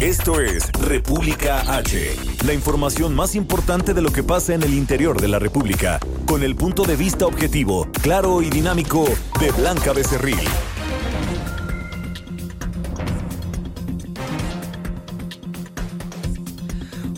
[0.00, 5.18] Esto es República H, la información más importante de lo que pasa en el interior
[5.18, 9.06] de la República, con el punto de vista objetivo, claro y dinámico
[9.40, 10.36] de Blanca Becerril.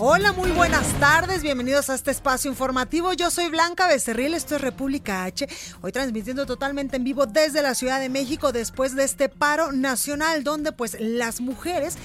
[0.00, 3.14] Hola, muy buenas tardes, bienvenidos a este espacio informativo.
[3.14, 5.48] Yo soy Blanca Becerril, esto es República H,
[5.80, 10.44] hoy transmitiendo totalmente en vivo desde la Ciudad de México después de este paro nacional
[10.44, 11.96] donde pues las mujeres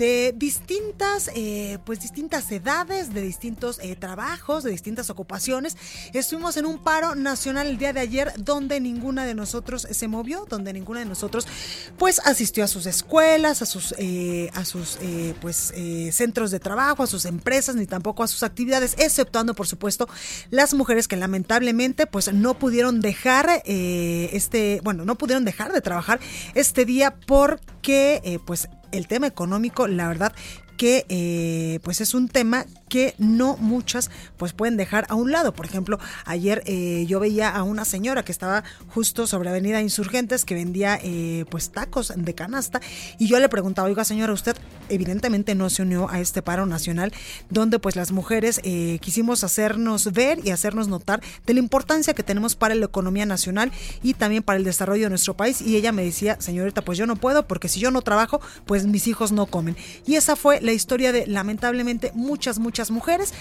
[0.00, 5.76] de distintas, eh, pues distintas edades, de distintos eh, trabajos, de distintas ocupaciones.
[6.14, 10.46] Estuvimos en un paro nacional el día de ayer donde ninguna de nosotros se movió,
[10.48, 11.46] donde ninguna de nosotros
[11.98, 14.96] pues asistió a sus escuelas, a sus, eh, a sus
[15.42, 15.74] pues
[16.12, 20.08] centros de trabajo, a sus empresas, ni tampoco a sus actividades, exceptuando por supuesto
[20.48, 26.20] las mujeres que lamentablemente pues no pudieron dejar este, bueno, no pudieron dejar de trabajar
[26.54, 30.32] este día porque pues el tema económico, la verdad
[30.76, 35.52] que eh, pues es un tema que no muchas pues pueden dejar a un lado.
[35.52, 40.44] Por ejemplo, ayer eh, yo veía a una señora que estaba justo sobre Avenida Insurgentes
[40.44, 42.80] que vendía eh, pues tacos de canasta
[43.18, 44.56] y yo le preguntaba, oiga señora, usted
[44.88, 47.12] evidentemente no se unió a este paro nacional
[47.50, 48.60] donde pues las mujeres
[49.00, 53.70] quisimos hacernos ver y hacernos notar de la importancia que tenemos para la economía nacional
[54.02, 57.06] y también para el desarrollo de nuestro país y ella me decía, señorita, pues yo
[57.06, 59.76] no puedo porque si yo no trabajo, pues mis hijos no comen.
[60.06, 63.34] Y esa fue la la historia de lamentablemente muchas, muchas mujeres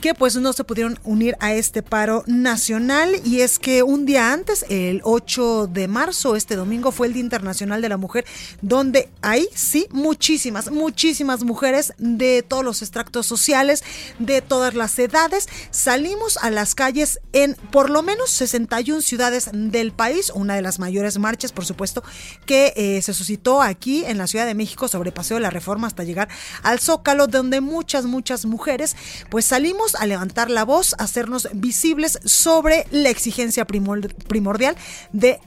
[0.00, 3.14] que pues no se pudieron unir a este paro nacional.
[3.24, 7.22] Y es que un día antes, el 8 de marzo, este domingo fue el Día
[7.22, 8.24] Internacional de la Mujer,
[8.62, 13.84] donde hay sí muchísimas, muchísimas mujeres de todos los extractos sociales,
[14.18, 19.92] de todas las edades, salimos a las calles en por lo menos 61 ciudades del
[19.92, 22.02] país, una de las mayores marchas, por supuesto,
[22.46, 25.86] que eh, se suscitó aquí en la Ciudad de México sobre Paseo de la Reforma
[25.86, 26.28] hasta llegar
[26.62, 28.79] al Zócalo, donde muchas, muchas mujeres
[29.28, 34.76] pues salimos a levantar la voz, a hacernos visibles sobre la exigencia primordial
[35.12, 35.40] de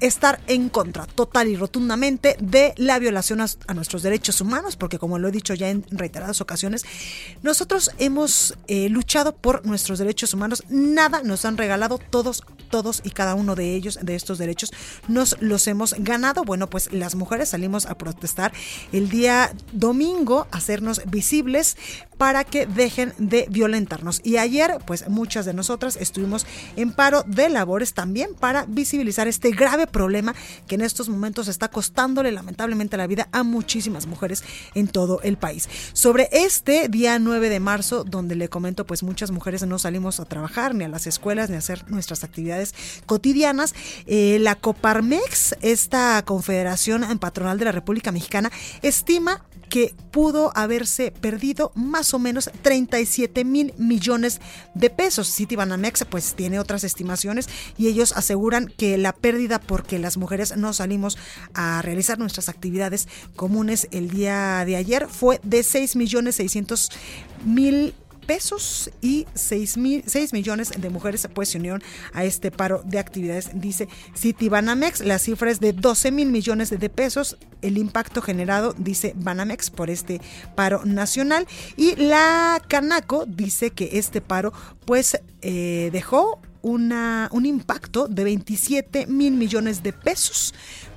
[0.00, 5.18] estar en contra total y rotundamente de la violación a, nuestros derechos humanos, porque como
[5.18, 6.84] lo he dicho ya en reiteradas ocasiones,
[7.42, 13.10] nosotros hemos eh, luchado por nuestros derechos humanos, nada nos han regalado, todos, todos y
[13.10, 14.70] cada uno de ellos, de estos derechos,
[15.08, 16.44] nos los hemos ganado.
[16.44, 18.52] Bueno, pues las mujeres salimos a protestar
[18.92, 21.76] el día domingo, a hacernos visibles
[22.18, 24.20] para que dejen de violentarnos.
[24.24, 26.46] Y ayer, pues muchas de nosotras estuvimos
[26.76, 30.34] en paro de labores también para visibilizar este grave problema
[30.66, 34.44] que en estos momentos está costándole lamentablemente la vida a muchísimas mujeres
[34.74, 35.68] en todo el país.
[35.92, 40.24] Sobre este día 9 de marzo, donde le comento, pues muchas mujeres no salimos a
[40.24, 42.74] trabajar ni a las escuelas ni a hacer nuestras actividades
[43.06, 43.74] cotidianas,
[44.06, 48.50] eh, la Coparmex, esta confederación patronal de la República Mexicana,
[48.82, 54.40] estima que pudo haberse perdido más o menos 37 mil millones
[54.74, 55.34] de pesos.
[55.34, 60.72] Citibanamex pues tiene otras estimaciones y ellos aseguran que la pérdida porque las mujeres no
[60.72, 61.18] salimos
[61.54, 66.90] a realizar nuestras actividades comunes el día de ayer fue de 6 millones 600
[67.44, 67.94] mil
[68.26, 71.82] pesos y 6, mil, 6 millones de mujeres pues, se unieron
[72.12, 75.00] a este paro de actividades, dice Citibanamex.
[75.00, 79.90] La cifra es de 12 mil millones de pesos el impacto generado, dice Banamex, por
[79.90, 80.20] este
[80.54, 81.46] paro nacional.
[81.76, 84.52] Y la Canaco dice que este paro
[84.84, 90.54] pues eh, dejó una, un impacto de 27 mil millones de pesos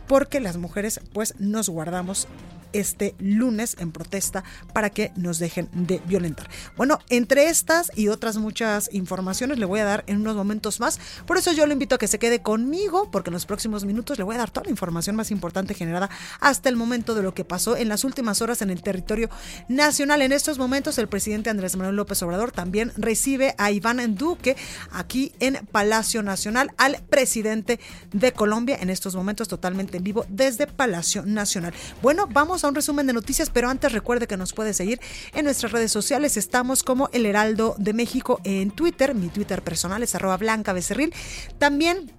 [0.07, 2.27] porque las mujeres pues nos guardamos
[2.73, 4.43] este lunes en protesta
[4.73, 6.49] para que nos dejen de violentar.
[6.77, 10.99] Bueno, entre estas y otras muchas informaciones le voy a dar en unos momentos más.
[11.25, 14.17] Por eso yo le invito a que se quede conmigo porque en los próximos minutos
[14.17, 17.33] le voy a dar toda la información más importante generada hasta el momento de lo
[17.33, 19.29] que pasó en las últimas horas en el territorio
[19.67, 20.21] nacional.
[20.21, 24.55] En estos momentos el presidente Andrés Manuel López Obrador también recibe a Iván Duque
[24.91, 27.79] aquí en Palacio Nacional al presidente
[28.11, 31.73] de Colombia en estos momentos totalmente en vivo desde Palacio Nacional.
[32.01, 34.99] Bueno, vamos a un resumen de noticias, pero antes recuerde que nos puede seguir
[35.33, 36.37] en nuestras redes sociales.
[36.37, 39.15] Estamos como El Heraldo de México en Twitter.
[39.15, 41.13] Mi Twitter personal es arroba blanca becerril.
[41.57, 42.11] También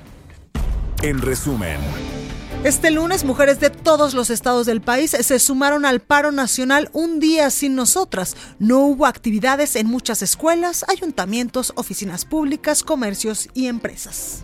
[1.03, 2.20] En resumen.
[2.63, 7.19] Este lunes, mujeres de todos los estados del país se sumaron al paro nacional Un
[7.19, 8.37] día sin nosotras.
[8.59, 14.43] No hubo actividades en muchas escuelas, ayuntamientos, oficinas públicas, comercios y empresas.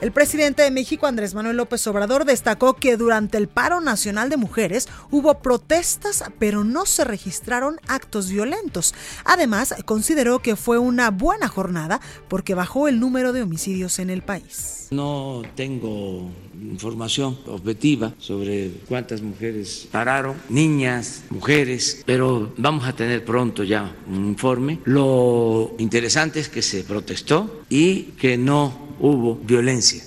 [0.00, 4.38] El presidente de México, Andrés Manuel López Obrador, destacó que durante el paro nacional de
[4.38, 8.94] mujeres hubo protestas, pero no se registraron actos violentos.
[9.26, 14.22] Además, consideró que fue una buena jornada porque bajó el número de homicidios en el
[14.22, 14.88] país.
[14.90, 16.30] No tengo
[16.62, 24.24] información objetiva sobre cuántas mujeres pararon, niñas, mujeres, pero vamos a tener pronto ya un
[24.24, 24.80] informe.
[24.86, 30.02] Lo interesante es que se protestó y que no hubo violencia.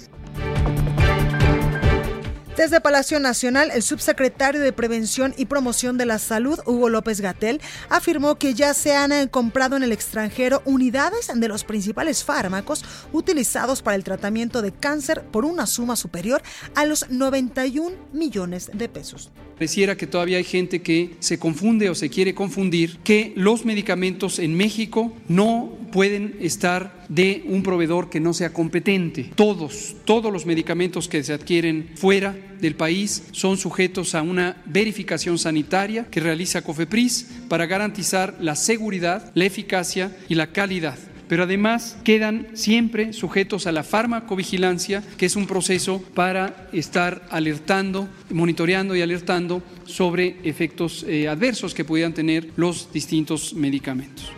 [2.56, 7.60] Desde Palacio Nacional, el subsecretario de Prevención y Promoción de la Salud, Hugo López Gatel,
[7.90, 12.86] afirmó que ya se han eh, comprado en el extranjero unidades de los principales fármacos
[13.12, 16.44] utilizados para el tratamiento de cáncer por una suma superior
[16.75, 19.31] a los 91 millones de pesos.
[19.56, 24.38] Pareciera que todavía hay gente que se confunde o se quiere confundir que los medicamentos
[24.38, 29.31] en México no pueden estar de un proveedor que no sea competente.
[29.35, 35.38] Todos, todos los medicamentos que se adquieren fuera del país son sujetos a una verificación
[35.38, 40.97] sanitaria que realiza COFEPRIS para garantizar la seguridad, la eficacia y la calidad
[41.27, 48.07] pero además quedan siempre sujetos a la farmacovigilancia, que es un proceso para estar alertando,
[48.29, 54.31] monitoreando y alertando sobre efectos eh, adversos que pudieran tener los distintos medicamentos.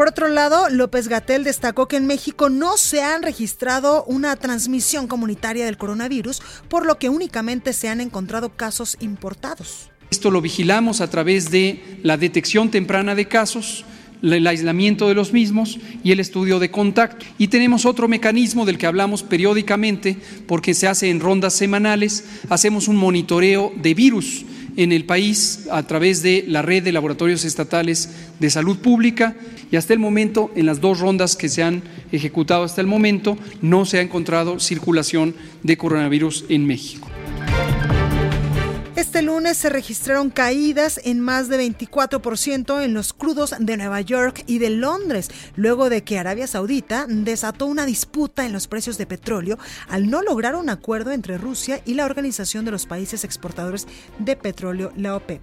[0.00, 5.06] Por otro lado, López Gatel destacó que en México no se han registrado una transmisión
[5.06, 9.90] comunitaria del coronavirus, por lo que únicamente se han encontrado casos importados.
[10.10, 13.84] Esto lo vigilamos a través de la detección temprana de casos,
[14.22, 17.26] el aislamiento de los mismos y el estudio de contacto.
[17.36, 20.16] Y tenemos otro mecanismo del que hablamos periódicamente
[20.46, 24.46] porque se hace en rondas semanales, hacemos un monitoreo de virus
[24.82, 29.36] en el país a través de la red de laboratorios estatales de salud pública
[29.70, 31.82] y hasta el momento, en las dos rondas que se han
[32.12, 37.09] ejecutado hasta el momento, no se ha encontrado circulación de coronavirus en México.
[39.00, 44.44] Este lunes se registraron caídas en más de 24% en los crudos de Nueva York
[44.46, 49.06] y de Londres, luego de que Arabia Saudita desató una disputa en los precios de
[49.06, 49.58] petróleo
[49.88, 53.88] al no lograr un acuerdo entre Rusia y la Organización de los Países Exportadores
[54.18, 55.40] de Petróleo, la OPEP.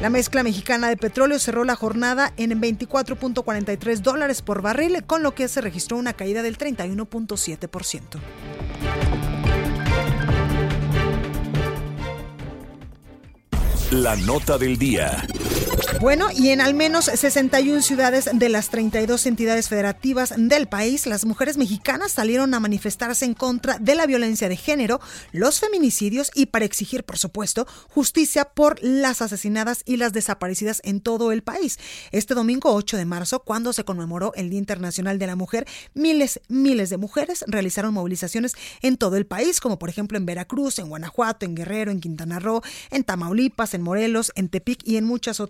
[0.00, 5.36] La mezcla mexicana de petróleo cerró la jornada en 24.43 dólares por barril, con lo
[5.36, 8.18] que se registró una caída del 31.7%.
[13.90, 15.24] La nota del día.
[16.00, 21.24] Bueno, y en al menos 61 ciudades de las 32 entidades federativas del país, las
[21.24, 25.00] mujeres mexicanas salieron a manifestarse en contra de la violencia de género,
[25.32, 31.00] los feminicidios y para exigir, por supuesto, justicia por las asesinadas y las desaparecidas en
[31.00, 31.78] todo el país.
[32.12, 36.40] Este domingo 8 de marzo, cuando se conmemoró el Día Internacional de la Mujer, miles,
[36.48, 38.52] miles de mujeres realizaron movilizaciones
[38.82, 42.38] en todo el país, como por ejemplo en Veracruz, en Guanajuato, en Guerrero, en Quintana
[42.38, 45.40] Roo, en Tamaulipas, en Morelos, en Tepic y en muchos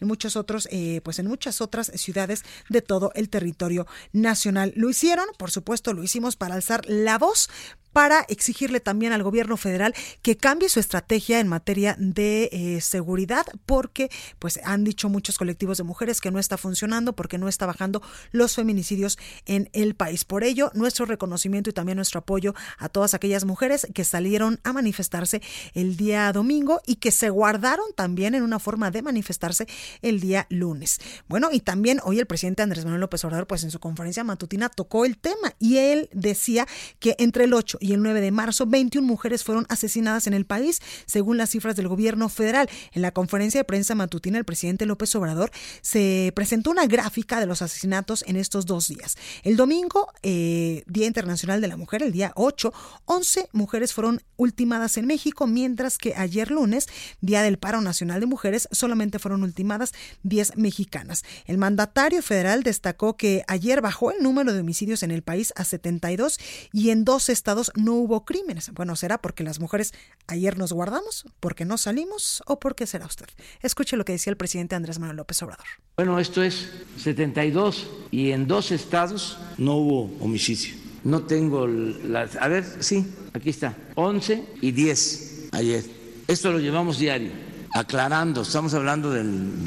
[0.00, 4.72] en muchos otros, eh, pues en muchas otras ciudades de todo el territorio nacional.
[4.76, 7.48] Lo hicieron, por supuesto, lo hicimos para alzar la voz
[7.96, 13.46] para exigirle también al gobierno federal que cambie su estrategia en materia de eh, seguridad,
[13.64, 17.64] porque pues han dicho muchos colectivos de mujeres que no está funcionando, porque no está
[17.64, 20.26] bajando los feminicidios en el país.
[20.26, 24.74] Por ello, nuestro reconocimiento y también nuestro apoyo a todas aquellas mujeres que salieron a
[24.74, 25.40] manifestarse
[25.72, 29.66] el día domingo y que se guardaron también en una forma de manifestarse
[30.02, 31.00] el día lunes.
[31.28, 34.68] Bueno, y también hoy el presidente Andrés Manuel López Obrador, pues en su conferencia matutina
[34.68, 36.66] tocó el tema y él decía
[36.98, 40.34] que entre el 8 y y el 9 de marzo, 21 mujeres fueron asesinadas en
[40.34, 42.68] el país, según las cifras del gobierno federal.
[42.92, 45.50] En la conferencia de prensa matutina, el presidente López Obrador
[45.82, 49.16] se presentó una gráfica de los asesinatos en estos dos días.
[49.44, 52.72] El domingo, eh, Día Internacional de la Mujer, el día 8,
[53.04, 56.88] 11 mujeres fueron ultimadas en México, mientras que ayer lunes,
[57.20, 59.92] Día del Paro Nacional de Mujeres, solamente fueron ultimadas
[60.24, 61.24] 10 mexicanas.
[61.44, 65.64] El mandatario federal destacó que ayer bajó el número de homicidios en el país a
[65.64, 66.38] 72
[66.72, 68.70] y en dos estados no hubo crímenes.
[68.72, 69.92] Bueno, ¿será porque las mujeres
[70.26, 73.26] ayer nos guardamos, porque no salimos o porque será usted?
[73.62, 75.66] Escuche lo que decía el presidente Andrés Manuel López Obrador.
[75.96, 80.74] Bueno, esto es 72 y en dos estados no hubo homicidio.
[81.04, 82.36] No tengo las...
[82.36, 83.76] A ver, sí, aquí está.
[83.94, 85.84] 11 y 10 ayer.
[86.26, 87.30] Esto lo llevamos diario,
[87.72, 88.42] aclarando.
[88.42, 89.22] Estamos hablando de,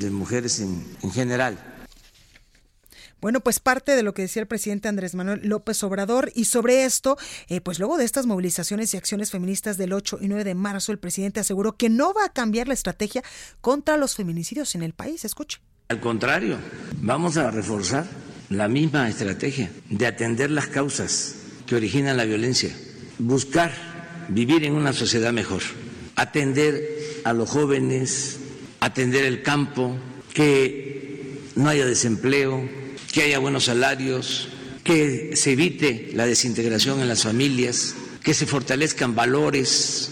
[0.10, 1.69] mujeres en, en general.
[3.22, 6.86] Bueno, pues parte de lo que decía el presidente Andrés Manuel López Obrador y sobre
[6.86, 10.56] esto, eh, pues luego de estas movilizaciones y acciones feministas del 8 y 9 de
[10.56, 13.24] marzo, el presidente aseguró que no va a cambiar la estrategia
[13.62, 15.26] contra los feminicidios en el país.
[15.26, 15.60] Escuche.
[15.90, 16.58] Al contrario,
[17.02, 18.06] vamos a reforzar
[18.50, 21.36] la misma estrategia de atender las causas
[21.66, 22.76] que originan la violencia,
[23.18, 23.72] buscar
[24.30, 25.62] vivir en una sociedad mejor,
[26.16, 26.82] atender
[27.24, 28.40] a los jóvenes,
[28.80, 29.98] atender el campo,
[30.34, 32.68] que no haya desempleo,
[33.12, 34.50] que haya buenos salarios,
[34.84, 40.12] que se evite la desintegración en las familias, que se fortalezcan valores.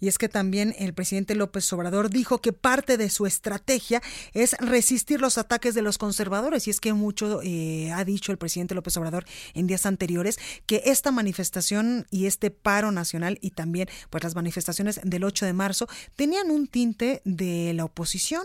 [0.00, 4.02] Y es que también el presidente López Obrador dijo que parte de su estrategia
[4.34, 6.66] es resistir los ataques de los conservadores.
[6.66, 10.82] Y es que mucho eh, ha dicho el presidente López Obrador en días anteriores que
[10.84, 15.88] esta manifestación y este paro nacional y también pues las manifestaciones del 8 de marzo
[16.16, 18.42] tenían un tinte de la oposición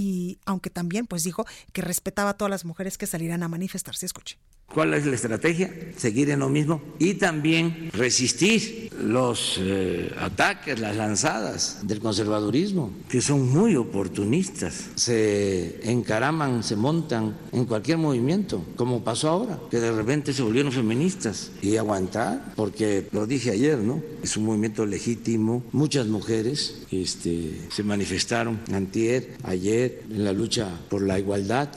[0.00, 4.06] y aunque también pues dijo que respetaba a todas las mujeres que salieran a manifestarse.
[4.06, 4.38] Escuche.
[4.72, 5.74] ¿Cuál es la estrategia?
[5.96, 13.20] Seguir en lo mismo y también resistir los eh, ataques, las lanzadas del conservadurismo, que
[13.20, 14.90] son muy oportunistas.
[14.94, 20.70] Se encaraman, se montan en cualquier movimiento, como pasó ahora, que de repente se volvieron
[20.70, 24.00] feministas y aguantar, porque lo dije ayer, ¿no?
[24.22, 25.64] Es un movimiento legítimo.
[25.72, 31.70] Muchas mujeres este, se manifestaron antier, ayer, en la lucha por la igualdad.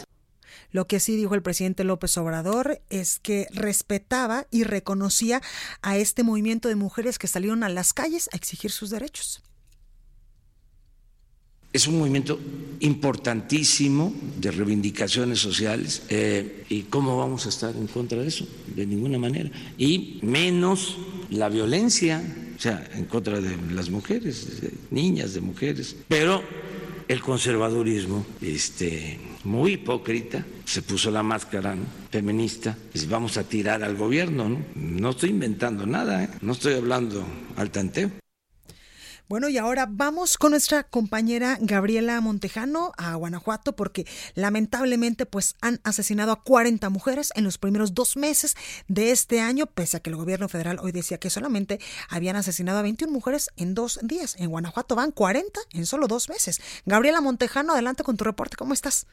[0.73, 5.41] Lo que sí dijo el presidente López Obrador es que respetaba y reconocía
[5.83, 9.43] a este movimiento de mujeres que salieron a las calles a exigir sus derechos.
[11.71, 12.39] Es un movimiento
[12.79, 18.85] importantísimo de reivindicaciones sociales eh, y cómo vamos a estar en contra de eso, de
[18.85, 19.51] ninguna manera.
[19.77, 20.97] Y menos
[21.29, 22.21] la violencia,
[22.57, 25.95] o sea, en contra de las mujeres, niñas, de mujeres.
[26.07, 26.43] Pero
[27.07, 31.75] el conservadurismo, este, muy hipócrita, se puso la máscara
[32.09, 34.59] feminista, y vamos a tirar al gobierno, ¿no?
[34.75, 36.29] No estoy inventando nada, ¿eh?
[36.41, 38.22] no estoy hablando al tanteo.
[39.33, 45.79] Bueno, y ahora vamos con nuestra compañera Gabriela Montejano a Guanajuato porque lamentablemente pues han
[45.83, 48.55] asesinado a 40 mujeres en los primeros dos meses
[48.87, 51.79] de este año, pese a que el gobierno federal hoy decía que solamente
[52.11, 54.39] habían asesinado a 21 mujeres en dos días.
[54.39, 56.83] En Guanajuato van 40 en solo dos meses.
[56.85, 58.55] Gabriela Montejano, adelante con tu reporte.
[58.55, 59.07] ¿Cómo estás?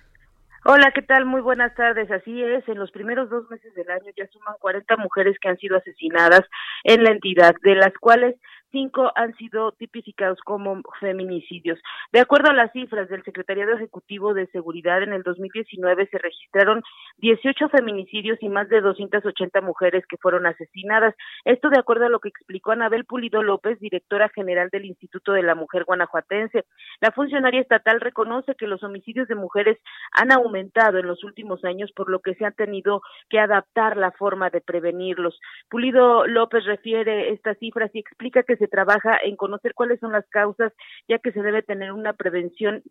[0.66, 1.24] Hola, ¿qué tal?
[1.24, 2.10] Muy buenas tardes.
[2.10, 5.56] Así es, en los primeros dos meses del año ya suman 40 mujeres que han
[5.56, 6.42] sido asesinadas
[6.84, 8.36] en la entidad, de las cuales
[8.70, 11.78] cinco han sido tipificados como feminicidios.
[12.12, 16.82] De acuerdo a las cifras del Secretariado Ejecutivo de Seguridad, en el 2019 se registraron
[17.18, 21.14] 18 feminicidios y más de 280 mujeres que fueron asesinadas.
[21.44, 25.42] Esto de acuerdo a lo que explicó Anabel Pulido López, directora general del Instituto de
[25.42, 26.64] la Mujer Guanajuatense.
[27.00, 29.78] La funcionaria estatal reconoce que los homicidios de mujeres
[30.12, 34.12] han aumentado en los últimos años, por lo que se ha tenido que adaptar la
[34.12, 35.38] forma de prevenirlos.
[35.68, 40.28] Pulido López refiere estas cifras y explica que se trabaja en conocer cuáles son las
[40.28, 40.72] causas,
[41.08, 42.82] ya que se debe tener una prevención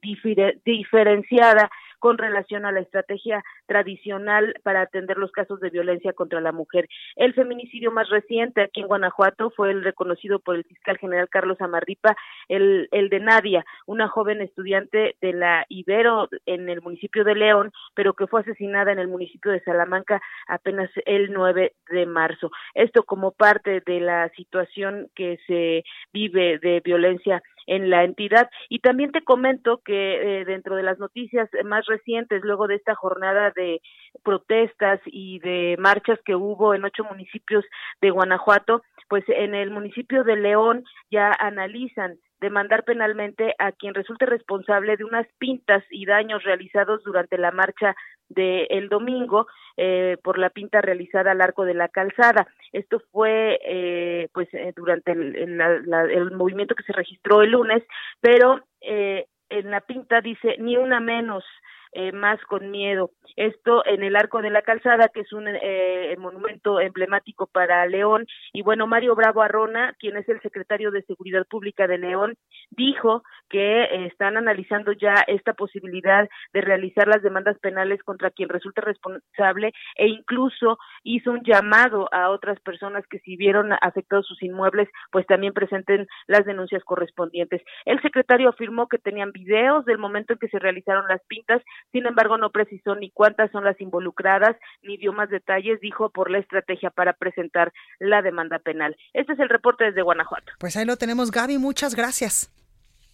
[0.66, 6.52] diferenciada con relación a la estrategia tradicional para atender los casos de violencia contra la
[6.52, 6.88] mujer.
[7.16, 11.62] El feminicidio más reciente aquí en Guanajuato fue el reconocido por el fiscal general Carlos
[11.62, 12.16] Amarripa,
[12.48, 17.72] el, el de Nadia, una joven estudiante de la Ibero en el municipio de León,
[17.94, 22.52] pero que fue asesinada en el municipio de Salamanca apenas el 9 de marzo.
[22.74, 28.50] Esto como parte de la situación que se vive de violencia en la entidad.
[28.68, 32.96] Y también te comento que eh, dentro de las noticias más recientes, luego de esta
[32.96, 33.82] jornada de
[34.24, 37.64] protestas y de marchas que hubo en ocho municipios
[38.02, 44.26] de Guanajuato, pues en el municipio de León ya analizan demandar penalmente a quien resulte
[44.26, 47.96] responsable de unas pintas y daños realizados durante la marcha
[48.30, 52.48] del el domingo eh, por la pinta realizada al arco de la calzada.
[52.72, 57.84] Esto fue eh, pues eh, durante el, el, movimiento que se registró el lunes,
[58.22, 61.44] pero eh, en la pinta dice ni una menos
[61.92, 63.12] eh, más con miedo.
[63.36, 68.26] Esto en el Arco de la Calzada, que es un eh, monumento emblemático para León.
[68.54, 72.36] Y bueno, Mario Bravo Arrona, quien es el secretario de Seguridad Pública de León,
[72.72, 78.50] dijo que eh, están analizando ya esta posibilidad de realizar las demandas penales contra quien
[78.50, 84.42] resulte responsable e incluso hizo un llamado a otras personas que si vieron afectados sus
[84.44, 87.62] inmuebles, pues también presenten las denuncias correspondientes.
[87.86, 92.06] El secretario afirmó que tenían videos del momento en que se realizaron las pintas sin
[92.06, 96.40] embargo, no precisó ni cuántas son las involucradas, ni dio más detalles, dijo, por la
[96.40, 98.96] estrategia para presentar la demanda penal.
[99.14, 100.52] Este es el reporte desde Guanajuato.
[100.60, 102.52] Pues ahí lo tenemos, Gaby, muchas gracias.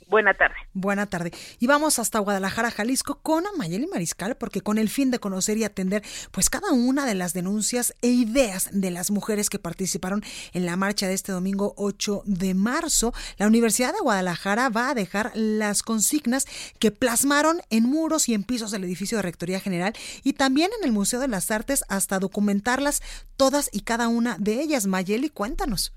[0.07, 0.55] Buena tarde.
[0.73, 1.31] Buena tarde.
[1.59, 5.63] Y vamos hasta Guadalajara, Jalisco, con Mayeli Mariscal, porque con el fin de conocer y
[5.63, 10.65] atender pues cada una de las denuncias e ideas de las mujeres que participaron en
[10.67, 15.31] la marcha de este domingo 8 de marzo, la Universidad de Guadalajara va a dejar
[15.33, 16.45] las consignas
[16.77, 19.93] que plasmaron en muros y en pisos del edificio de Rectoría General
[20.23, 23.01] y también en el Museo de las Artes hasta documentarlas
[23.37, 24.85] todas y cada una de ellas.
[24.85, 25.93] Mayeli, cuéntanos.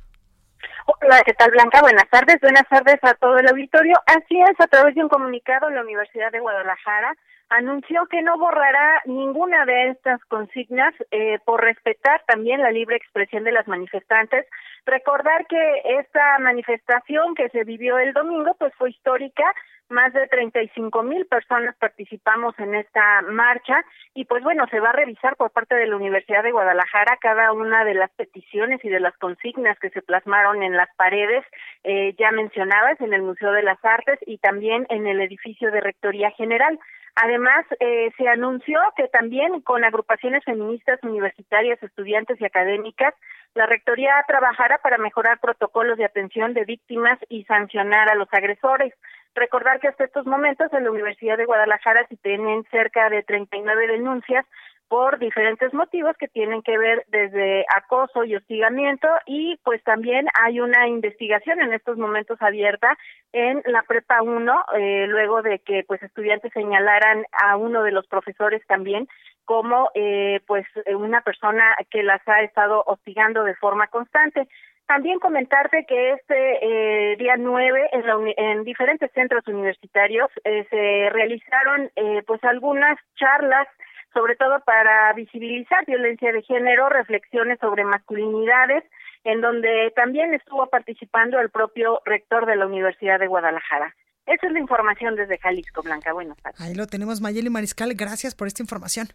[0.86, 1.80] Hola, ¿qué tal Blanca?
[1.80, 3.94] Buenas tardes, buenas tardes a todo el auditorio.
[4.06, 7.14] Así es, a través de un comunicado, la Universidad de Guadalajara
[7.50, 13.44] anunció que no borrará ninguna de estas consignas eh, por respetar también la libre expresión
[13.44, 14.46] de las manifestantes.
[14.84, 19.44] Recordar que esta manifestación que se vivió el domingo pues fue histórica,
[19.90, 24.92] más de 35 mil personas participamos en esta marcha y pues bueno, se va a
[24.92, 29.00] revisar por parte de la Universidad de Guadalajara cada una de las peticiones y de
[29.00, 31.44] las consignas que se plasmaron en las paredes,
[31.84, 35.80] eh, ya mencionabas, en el Museo de las Artes y también en el edificio de
[35.80, 36.78] Rectoría General.
[37.20, 43.12] Además, eh, se anunció que también con agrupaciones feministas universitarias, estudiantes y académicas,
[43.54, 48.94] la Rectoría trabajará para mejorar protocolos de atención de víctimas y sancionar a los agresores.
[49.34, 53.86] Recordar que hasta estos momentos en la Universidad de Guadalajara se tienen cerca de 39
[53.86, 54.44] denuncias
[54.88, 60.60] por diferentes motivos que tienen que ver desde acoso y hostigamiento y pues también hay
[60.60, 62.96] una investigación en estos momentos abierta
[63.32, 68.06] en la prepa 1 eh, luego de que pues estudiantes señalaran a uno de los
[68.06, 69.06] profesores también
[69.44, 74.48] como eh, pues una persona que las ha estado hostigando de forma constante
[74.88, 78.04] también comentarte que este eh, día 9 en,
[78.36, 83.68] en, diferentes centros universitarios eh, se realizaron eh, pues algunas charlas
[84.14, 88.82] sobre todo para visibilizar violencia de género, reflexiones sobre masculinidades,
[89.24, 93.94] en donde también estuvo participando el propio rector de la Universidad de Guadalajara.
[94.24, 96.14] Esa es la información desde Jalisco, Blanca.
[96.14, 96.58] Buenas tardes.
[96.62, 97.92] Ahí lo tenemos, Mayeli Mariscal.
[97.94, 99.08] Gracias por esta información.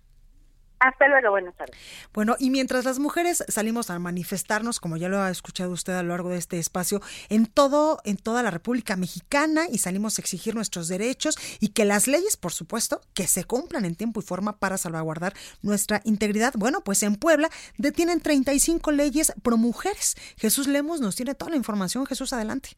[0.84, 1.78] Hasta luego, buenas tardes.
[2.14, 6.04] Bueno, y mientras las mujeres salimos a manifestarnos, como ya lo ha escuchado usted a
[6.04, 10.22] lo largo de este espacio, en todo, en toda la República Mexicana, y salimos a
[10.22, 14.24] exigir nuestros derechos y que las leyes, por supuesto, que se cumplan en tiempo y
[14.24, 16.54] forma para salvaguardar nuestra integridad.
[16.58, 20.16] Bueno, pues en Puebla detienen 35 leyes pro mujeres.
[20.36, 22.06] Jesús Lemos nos tiene toda la información.
[22.06, 22.76] Jesús, adelante.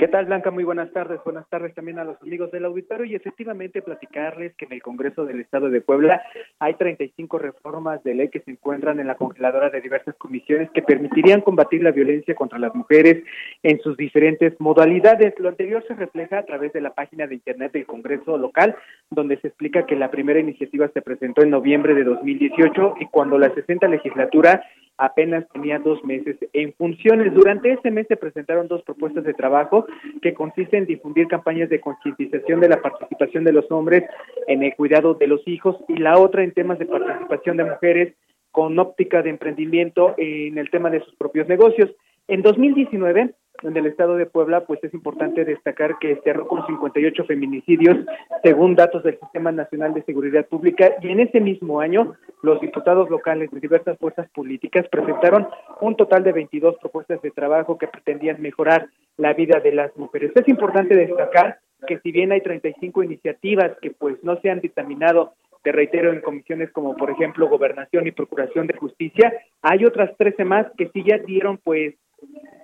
[0.00, 0.50] ¿Qué tal, Blanca?
[0.50, 1.20] Muy buenas tardes.
[1.26, 5.26] Buenas tardes también a los amigos del auditorio y efectivamente platicarles que en el Congreso
[5.26, 6.22] del Estado de Puebla
[6.58, 10.80] hay 35 reformas de ley que se encuentran en la congeladora de diversas comisiones que
[10.80, 13.22] permitirían combatir la violencia contra las mujeres
[13.62, 15.34] en sus diferentes modalidades.
[15.38, 18.76] Lo anterior se refleja a través de la página de Internet del Congreso local,
[19.10, 23.38] donde se explica que la primera iniciativa se presentó en noviembre de 2018 y cuando
[23.38, 24.62] la 60 legislatura
[25.00, 27.32] apenas tenía dos meses en funciones.
[27.32, 29.86] Durante ese mes se presentaron dos propuestas de trabajo
[30.20, 34.04] que consisten en difundir campañas de concientización de la participación de los hombres
[34.46, 38.14] en el cuidado de los hijos y la otra en temas de participación de mujeres
[38.52, 41.90] con óptica de emprendimiento en el tema de sus propios negocios.
[42.28, 47.24] En 2019 en el estado de Puebla, pues es importante destacar que cerró con 58
[47.24, 47.98] feminicidios,
[48.42, 53.10] según datos del Sistema Nacional de Seguridad Pública, y en ese mismo año los diputados
[53.10, 55.48] locales de diversas fuerzas políticas presentaron
[55.80, 60.32] un total de 22 propuestas de trabajo que pretendían mejorar la vida de las mujeres.
[60.34, 65.34] Es importante destacar que si bien hay 35 iniciativas que pues no se han dictaminado
[65.62, 69.30] te reitero, en comisiones como por ejemplo Gobernación y Procuración de Justicia,
[69.60, 71.96] hay otras 13 más que sí ya dieron pues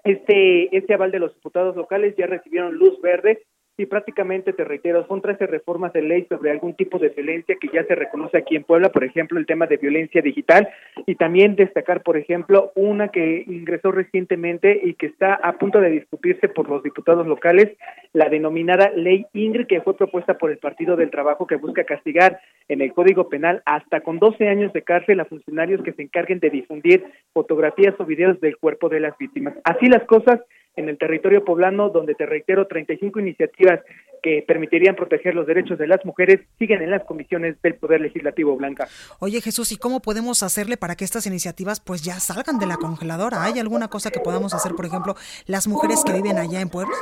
[0.05, 3.47] este, este aval de los diputados locales ya recibieron luz verde
[3.79, 7.69] y prácticamente, te reitero, son 13 reformas de ley sobre algún tipo de violencia que
[7.73, 10.69] ya se reconoce aquí en Puebla, por ejemplo, el tema de violencia digital
[11.07, 15.91] y también destacar, por ejemplo, una que ingresó recientemente y que está a punto de
[15.91, 17.77] discutirse por los diputados locales,
[18.15, 22.41] la denominada ley Ingrid, que fue propuesta por el Partido del Trabajo que busca castigar
[22.69, 26.41] en el Código Penal hasta con 12 años de cárcel a funcionarios que se encarguen
[26.41, 29.55] de difundir fotografías o videos del cuerpo de las víctimas.
[29.65, 30.41] Así las cosas,
[30.77, 33.81] en el territorio poblano, donde te reitero, 35 iniciativas
[34.23, 38.57] que permitirían proteger los derechos de las mujeres siguen en las comisiones del Poder Legislativo
[38.57, 38.87] Blanca.
[39.21, 42.77] Oye Jesús, ¿y cómo podemos hacerle para que estas iniciativas pues ya salgan de la
[42.77, 43.43] congeladora?
[43.43, 45.15] ¿Hay alguna cosa que podamos hacer, por ejemplo,
[45.47, 46.97] las mujeres que viven allá en Puebla?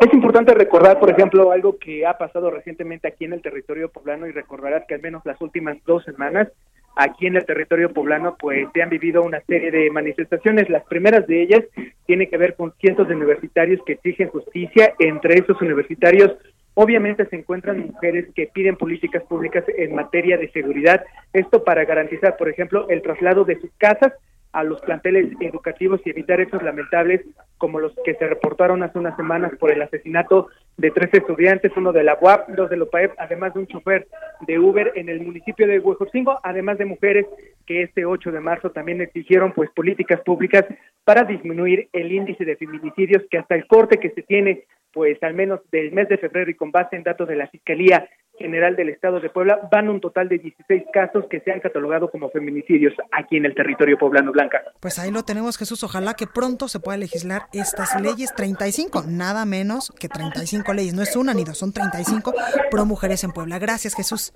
[0.00, 4.26] Es importante recordar, por ejemplo, algo que ha pasado recientemente aquí en el territorio poblano
[4.26, 6.48] y recordarás que al menos las últimas dos semanas
[6.96, 10.68] aquí en el territorio poblano pues se han vivido una serie de manifestaciones.
[10.68, 11.62] Las primeras de ellas
[12.06, 14.94] tienen que ver con cientos de universitarios que exigen justicia.
[14.98, 16.32] Entre esos universitarios
[16.74, 21.04] obviamente se encuentran mujeres que piden políticas públicas en materia de seguridad.
[21.32, 24.12] Esto para garantizar, por ejemplo, el traslado de sus casas
[24.56, 27.20] a los planteles educativos y evitar hechos lamentables
[27.58, 31.92] como los que se reportaron hace unas semanas por el asesinato de tres estudiantes, uno
[31.92, 34.08] de la UAP, dos de Lopaep, además de un chofer
[34.46, 37.26] de Uber en el municipio de Huejotzingo, además de mujeres
[37.66, 40.64] que este 8 de marzo también exigieron pues políticas públicas
[41.04, 44.64] para disminuir el índice de feminicidios que hasta el corte que se tiene
[44.96, 48.08] pues al menos del mes de febrero y con base en datos de la Fiscalía
[48.38, 52.10] General del Estado de Puebla, van un total de 16 casos que se han catalogado
[52.10, 54.62] como feminicidios aquí en el territorio poblano blanca.
[54.80, 55.84] Pues ahí lo tenemos, Jesús.
[55.84, 60.94] Ojalá que pronto se pueda legislar estas leyes 35, nada menos que 35 leyes.
[60.94, 62.32] No es una ni dos, son 35
[62.70, 63.58] pro mujeres en Puebla.
[63.58, 64.32] Gracias, Jesús.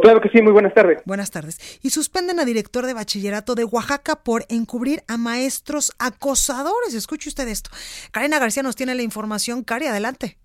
[0.00, 1.02] Claro que sí, muy buenas tardes.
[1.04, 1.80] Buenas tardes.
[1.82, 6.94] Y suspenden a director de bachillerato de Oaxaca por encubrir a maestros acosadores.
[6.94, 7.70] Escuche usted esto.
[8.10, 9.64] Karina García nos tiene la información.
[9.64, 10.36] Cari, adelante.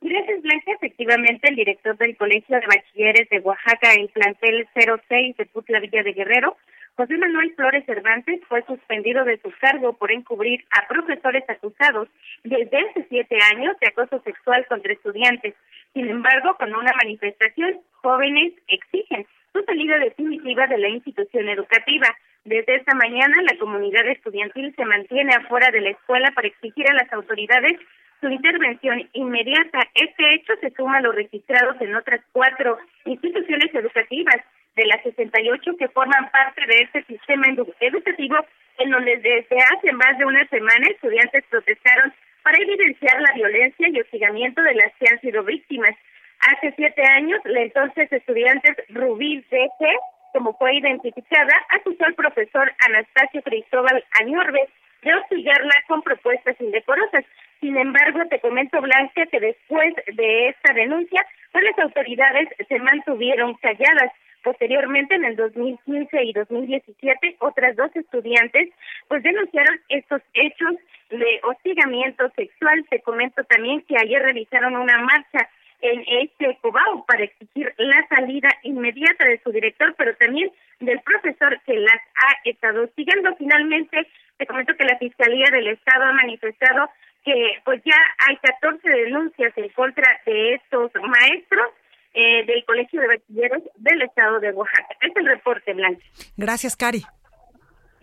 [0.00, 0.72] Gracias, Blanca.
[0.72, 6.02] Efectivamente, el director del Colegio de Bachilleres de Oaxaca, el plantel 06 de Putla Villa
[6.02, 6.56] de Guerrero,
[6.96, 12.08] José Manuel Flores Cervantes, fue suspendido de su cargo por encubrir a profesores acusados
[12.44, 15.54] desde hace siete años de acoso sexual contra estudiantes.
[15.94, 22.08] Sin embargo, con una manifestación, jóvenes exigen su salida definitiva de la institución educativa.
[22.44, 26.94] Desde esta mañana, la comunidad estudiantil se mantiene afuera de la escuela para exigir a
[26.94, 27.78] las autoridades
[28.22, 29.80] su intervención inmediata.
[29.94, 34.36] Este hecho se suma a los registrados en otras cuatro instituciones educativas
[34.76, 37.46] de las 68 que forman parte de este sistema
[37.80, 38.36] educativo
[38.78, 44.00] en donde desde hace más de una semana estudiantes protestaron para evidenciar la violencia y
[44.00, 45.94] hostigamiento de las que han sido víctimas.
[46.40, 49.86] Hace siete años, la entonces estudiante Rubí C.G.,
[50.32, 54.68] como fue identificada, acusó al profesor Anastasio Cristóbal Añorbe
[55.02, 57.24] de hostigarla con propuestas indecorosas.
[57.62, 63.54] Sin embargo, te comento, Blanca, que después de esta denuncia, pues las autoridades se mantuvieron
[63.54, 64.10] calladas.
[64.42, 68.68] Posteriormente, en el 2015 y 2017, otras dos estudiantes
[69.06, 70.74] pues denunciaron estos hechos
[71.10, 72.84] de hostigamiento sexual.
[72.90, 75.48] Te comento también que ayer realizaron una marcha
[75.82, 81.60] en este Cobao para exigir la salida inmediata de su director, pero también del profesor
[81.64, 83.36] que las ha estado hostigando.
[83.36, 86.90] Finalmente, te comento que la Fiscalía del Estado ha manifestado
[87.24, 91.68] que pues ya hay 14 denuncias en contra de estos maestros
[92.14, 94.96] eh, del Colegio de Bachilleros del Estado de Oaxaca.
[95.00, 96.02] Es el reporte, Blanca.
[96.36, 97.02] Gracias, Cari.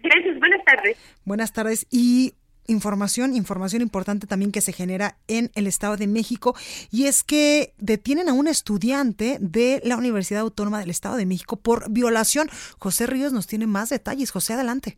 [0.02, 1.22] Gracias, buenas tardes.
[1.26, 1.88] Buenas tardes.
[1.92, 2.34] Y
[2.68, 6.56] información, información importante también que se genera en el Estado de México
[6.92, 11.58] y es que detienen a un estudiante de la Universidad Autónoma del Estado de México
[11.58, 12.50] por violación.
[12.78, 14.32] José Ríos nos tiene más detalles.
[14.32, 14.96] José, adelante.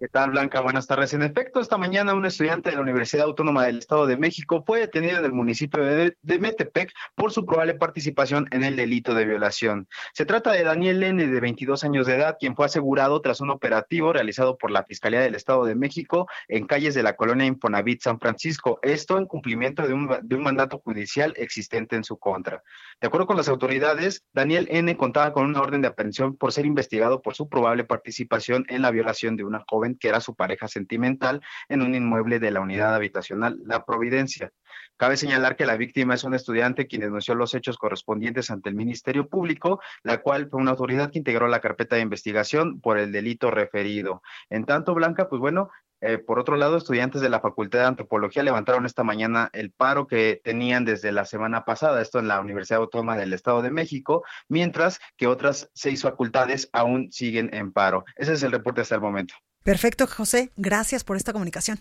[0.00, 0.60] ¿Qué tal, Blanca?
[0.60, 1.12] Buenas tardes.
[1.14, 4.78] En efecto, esta mañana un estudiante de la Universidad Autónoma del Estado de México fue
[4.78, 9.88] detenido en el municipio de, Metepec por su probable participación en el delito de violación.
[10.14, 13.50] Se trata de Daniel N., de 22 años de edad, quien fue asegurado tras un
[13.50, 18.00] operativo realizado por la Fiscalía del Estado de México en calles de la colonia Infonavit
[18.00, 18.78] San Francisco.
[18.82, 22.62] Esto en cumplimiento de un, de un mandato judicial existente en su contra.
[23.00, 24.96] De acuerdo con las autoridades, Daniel N.
[24.96, 28.92] contaba con una orden de aprehensión por ser investigado por su probable participación en la
[28.92, 32.94] violación de una joven que era su pareja sentimental en un inmueble de la unidad
[32.94, 34.52] habitacional La Providencia.
[34.96, 38.74] Cabe señalar que la víctima es un estudiante quien denunció los hechos correspondientes ante el
[38.74, 43.12] Ministerio Público, la cual fue una autoridad que integró la carpeta de investigación por el
[43.12, 44.22] delito referido.
[44.50, 45.70] En tanto, Blanca, pues bueno,
[46.00, 50.06] eh, por otro lado, estudiantes de la Facultad de Antropología levantaron esta mañana el paro
[50.06, 54.24] que tenían desde la semana pasada, esto en la Universidad Autónoma del Estado de México,
[54.48, 58.04] mientras que otras seis facultades aún siguen en paro.
[58.16, 59.34] Ese es el reporte hasta el momento.
[59.68, 60.50] Perfecto, José.
[60.56, 61.78] Gracias por esta comunicación.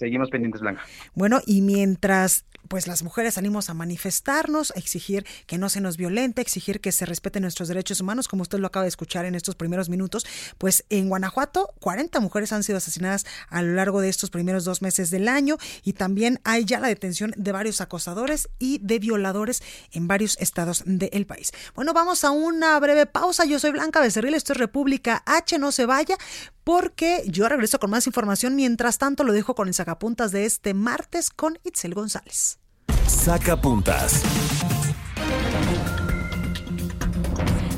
[0.00, 0.82] Seguimos pendientes, Blanca.
[1.14, 5.96] Bueno, y mientras pues las mujeres salimos a manifestarnos, a exigir que no se nos
[5.96, 9.34] violente, exigir que se respeten nuestros derechos humanos, como usted lo acaba de escuchar en
[9.34, 10.24] estos primeros minutos,
[10.56, 14.82] pues en Guanajuato 40 mujeres han sido asesinadas a lo largo de estos primeros dos
[14.82, 19.62] meses del año y también hay ya la detención de varios acosadores y de violadores
[19.92, 21.52] en varios estados del país.
[21.74, 23.44] Bueno, vamos a una breve pausa.
[23.44, 26.16] Yo soy Blanca Becerril, esto es República H, no se vaya
[26.64, 28.54] porque yo regreso con más información.
[28.54, 32.60] Mientras tanto, lo dejo con el sacapuntas de este martes con Itzel González.
[33.08, 34.22] Sacapuntas.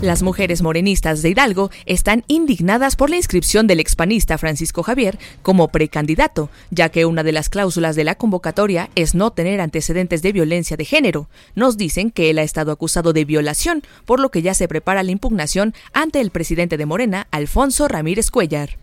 [0.03, 5.68] Las mujeres morenistas de Hidalgo están indignadas por la inscripción del expanista Francisco Javier como
[5.68, 10.33] precandidato, ya que una de las cláusulas de la convocatoria es no tener antecedentes de
[10.33, 11.31] violencia de género.
[11.55, 15.03] Nos dicen que él ha estado acusado de violación, por lo que ya se prepara
[15.03, 18.77] la impugnación ante el presidente de Morena, Alfonso Ramírez Cuellar.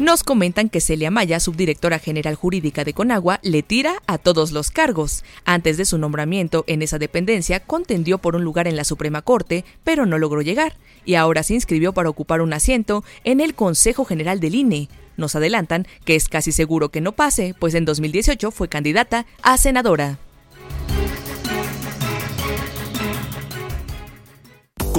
[0.00, 4.70] Nos comentan que Celia Maya, subdirectora general jurídica de Conagua, le tira a todos los
[4.70, 5.24] cargos.
[5.44, 9.62] Antes de su nombramiento en esa dependencia, contendió por un lugar en la Suprema Corte,
[9.84, 14.06] pero no logró llegar, y ahora se inscribió para ocupar un asiento en el Consejo
[14.06, 14.88] General del INE.
[15.18, 19.58] Nos adelantan que es casi seguro que no pase, pues en 2018 fue candidata a
[19.58, 20.18] senadora.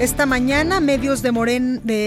[0.00, 1.32] Esta mañana, medios de,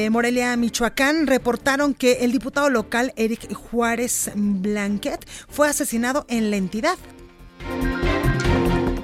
[0.10, 6.98] Morelia, Michoacán, reportaron que el diputado local Eric Juárez Blanquet fue asesinado en la entidad.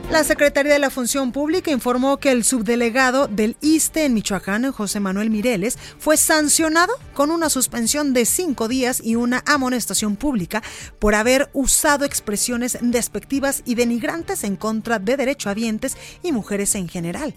[0.10, 5.02] La Secretaría de la Función Pública informó que el subdelegado del ISTE en Michoacán, José
[5.02, 10.64] Manuel Mireles, fue sancionado con una suspensión de cinco días y una amonestación pública
[10.98, 17.34] por haber usado expresiones despectivas y denigrantes en contra de derechohabientes y mujeres en general.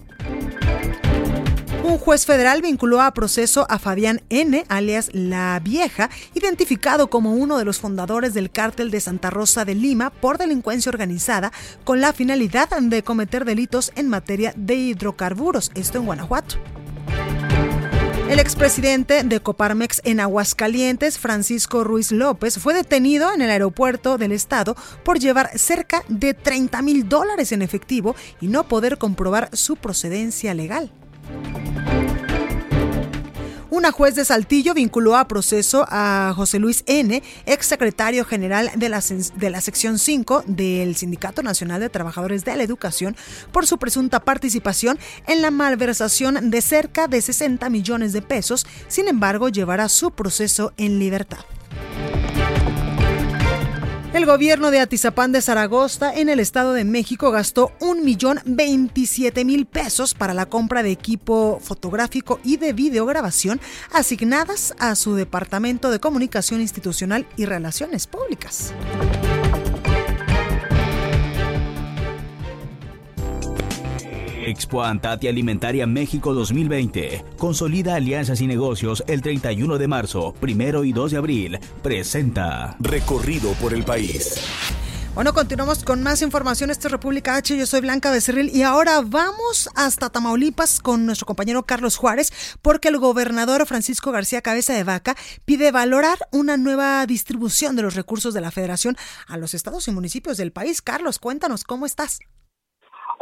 [1.83, 7.57] Un juez federal vinculó a proceso a Fabián N., alias La Vieja, identificado como uno
[7.57, 11.51] de los fundadores del cártel de Santa Rosa de Lima por delincuencia organizada,
[11.83, 16.57] con la finalidad de cometer delitos en materia de hidrocarburos, esto en Guanajuato.
[18.29, 24.33] El expresidente de Coparmex en Aguascalientes, Francisco Ruiz López, fue detenido en el aeropuerto del
[24.33, 29.75] estado por llevar cerca de 30 mil dólares en efectivo y no poder comprobar su
[29.75, 30.93] procedencia legal.
[33.81, 38.89] Una juez de Saltillo vinculó a proceso a José Luis N., ex secretario general de
[38.89, 43.15] la, de la sección 5 del Sindicato Nacional de Trabajadores de la Educación,
[43.51, 48.67] por su presunta participación en la malversación de cerca de 60 millones de pesos.
[48.87, 51.39] Sin embargo, llevará su proceso en libertad.
[54.13, 59.45] El gobierno de Atizapán de Zaragoza en el Estado de México gastó un millón veintisiete
[59.45, 63.61] mil pesos para la compra de equipo fotográfico y de videograbación
[63.93, 68.73] asignadas a su Departamento de Comunicación Institucional y Relaciones Públicas.
[74.45, 77.23] Expo Antati Alimentaria México 2020.
[77.37, 81.59] Consolida alianzas y negocios el 31 de marzo, primero y 2 de abril.
[81.83, 82.75] Presenta.
[82.79, 84.35] Recorrido por el país.
[85.13, 86.71] Bueno, continuamos con más información.
[86.71, 87.57] Esto es República H.
[87.57, 92.87] Yo soy Blanca Becerril y ahora vamos hasta Tamaulipas con nuestro compañero Carlos Juárez, porque
[92.87, 98.33] el gobernador Francisco García Cabeza de Vaca pide valorar una nueva distribución de los recursos
[98.33, 98.95] de la Federación
[99.27, 100.81] a los estados y municipios del país.
[100.81, 102.19] Carlos, cuéntanos cómo estás.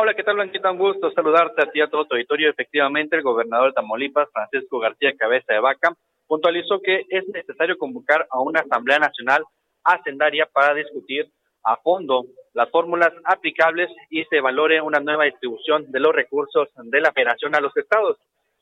[0.02, 0.72] Hola, ¿qué tal, Blanquita?
[0.72, 2.50] Un gusto saludarte a ti a todo tu auditorio.
[2.50, 5.94] Efectivamente, el gobernador de Tamaulipas, Francisco García Cabeza de Vaca,
[6.26, 9.44] puntualizó que es necesario convocar a una Asamblea Nacional
[9.84, 11.28] Hacendaria para discutir
[11.66, 17.02] a fondo las fórmulas aplicables y se valore una nueva distribución de los recursos de
[17.02, 18.16] la federación a los estados.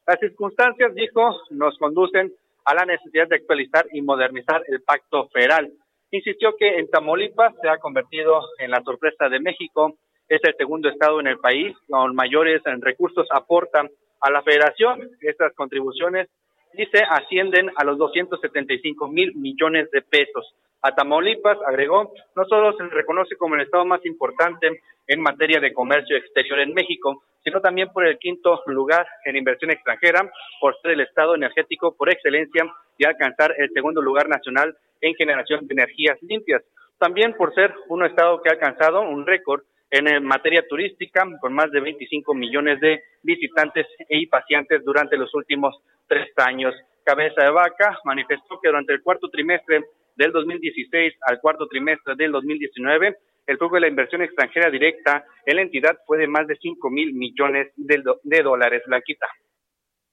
[0.07, 2.33] Las circunstancias, dijo, nos conducen
[2.65, 5.71] a la necesidad de actualizar y modernizar el pacto federal.
[6.09, 10.89] Insistió que en Tamaulipas se ha convertido en la sorpresa de México es el segundo
[10.89, 13.89] estado en el país con mayores recursos aportan
[14.21, 15.09] a la federación.
[15.21, 16.27] Estas contribuciones,
[16.73, 20.55] dice, ascienden a los 275 mil millones de pesos.
[20.81, 25.73] A Tamaulipas, agregó, no solo se reconoce como el estado más importante en materia de
[25.73, 30.91] comercio exterior en México, sino también por el quinto lugar en inversión extranjera, por ser
[30.91, 32.65] el estado energético por excelencia
[32.97, 36.61] y alcanzar el segundo lugar nacional en generación de energías limpias.
[36.99, 41.71] también por ser un estado que ha alcanzado un récord en materia turística, con más
[41.71, 45.75] de 25 millones de visitantes y pacientes durante los últimos
[46.07, 46.73] tres años.
[47.03, 49.83] Cabeza de Vaca manifestó que durante el cuarto trimestre
[50.15, 55.55] del 2016 al cuarto trimestre del 2019, el flujo de la inversión extranjera directa en
[55.55, 58.83] la entidad fue de más de 5 mil millones de, de dólares.
[58.85, 59.27] Blanquita.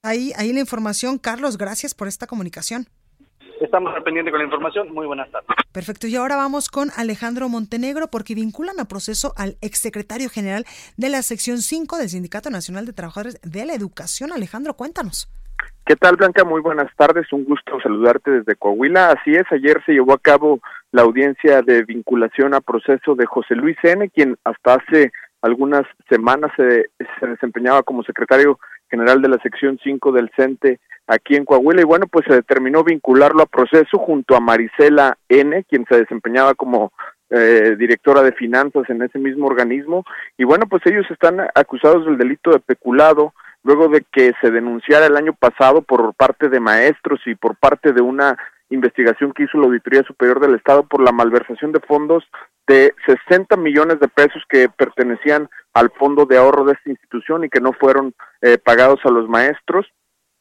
[0.02, 1.18] Ahí, ahí la información.
[1.18, 2.86] Carlos, gracias por esta comunicación.
[3.64, 4.92] Estamos al pendiente con la información.
[4.92, 5.48] Muy buenas tardes.
[5.72, 6.06] Perfecto.
[6.06, 10.66] Y ahora vamos con Alejandro Montenegro porque vinculan a proceso al exsecretario general
[10.98, 14.32] de la sección 5 del Sindicato Nacional de Trabajadores de la Educación.
[14.32, 15.30] Alejandro, cuéntanos.
[15.86, 16.44] ¿Qué tal, Blanca?
[16.44, 17.32] Muy buenas tardes.
[17.32, 19.12] Un gusto saludarte desde Coahuila.
[19.12, 20.60] Así es, ayer se llevó a cabo
[20.92, 26.50] la audiencia de vinculación a proceso de José Luis N., quien hasta hace algunas semanas
[26.56, 28.58] se, se desempeñaba como secretario
[28.94, 31.82] general de la sección 5 del CENTE aquí en Coahuila.
[31.82, 36.54] Y bueno, pues se determinó vincularlo a proceso junto a Marisela N, quien se desempeñaba
[36.54, 36.92] como
[37.30, 40.04] eh, directora de finanzas en ese mismo organismo.
[40.38, 45.06] Y bueno, pues ellos están acusados del delito de peculado luego de que se denunciara
[45.06, 48.36] el año pasado por parte de maestros y por parte de una
[48.70, 52.24] investigación que hizo la Auditoría Superior del Estado por la malversación de fondos
[52.66, 57.50] de 60 millones de pesos que pertenecían al fondo de ahorro de esta institución y
[57.50, 59.86] que no fueron eh, pagados a los maestros.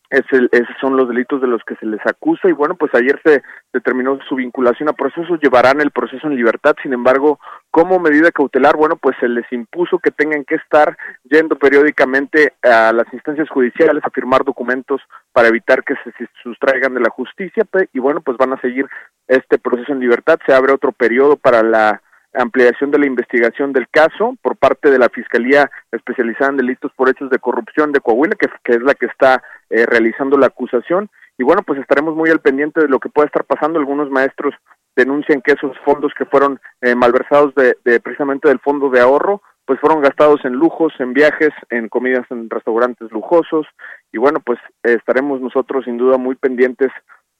[0.09, 2.49] Es esos son los delitos de los que se les acusa.
[2.49, 6.75] Y bueno, pues ayer se determinó su vinculación a procesos, llevarán el proceso en libertad,
[6.83, 7.39] sin embargo,
[7.71, 12.91] como medida cautelar, bueno, pues se les impuso que tengan que estar yendo periódicamente a
[12.91, 16.11] las instancias judiciales a firmar documentos para evitar que se
[16.43, 17.63] sustraigan de la justicia
[17.93, 18.85] y bueno, pues van a seguir
[19.27, 22.01] este proceso en libertad, se abre otro periodo para la
[22.33, 27.09] ampliación de la investigación del caso por parte de la Fiscalía Especializada en Delitos por
[27.09, 31.09] Hechos de Corrupción de Coahuila, que, es la que está eh, realizando la acusación.
[31.37, 33.79] Y bueno, pues estaremos muy al pendiente de lo que pueda estar pasando.
[33.79, 34.53] Algunos maestros
[34.95, 39.79] denuncian que esos fondos que fueron eh, malversados de, precisamente del fondo de ahorro, pues
[39.79, 43.65] fueron gastados en lujos, en viajes, en comidas en restaurantes lujosos.
[44.11, 46.91] Y bueno, pues estaremos nosotros sin duda muy pendientes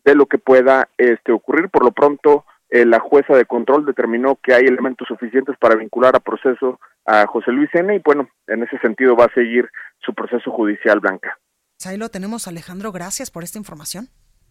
[0.06, 1.70] de lo que pueda este, ocurrir.
[1.70, 6.16] Por lo pronto, eh, la jueza de control determinó que hay elementos suficientes para vincular
[6.16, 7.96] a proceso a José Luis N.
[7.96, 11.38] y bueno, en ese sentido va a seguir su proceso judicial, Blanca.
[11.78, 12.92] Pues ahí lo tenemos, Alejandro.
[12.92, 14.08] Gracias por esta información.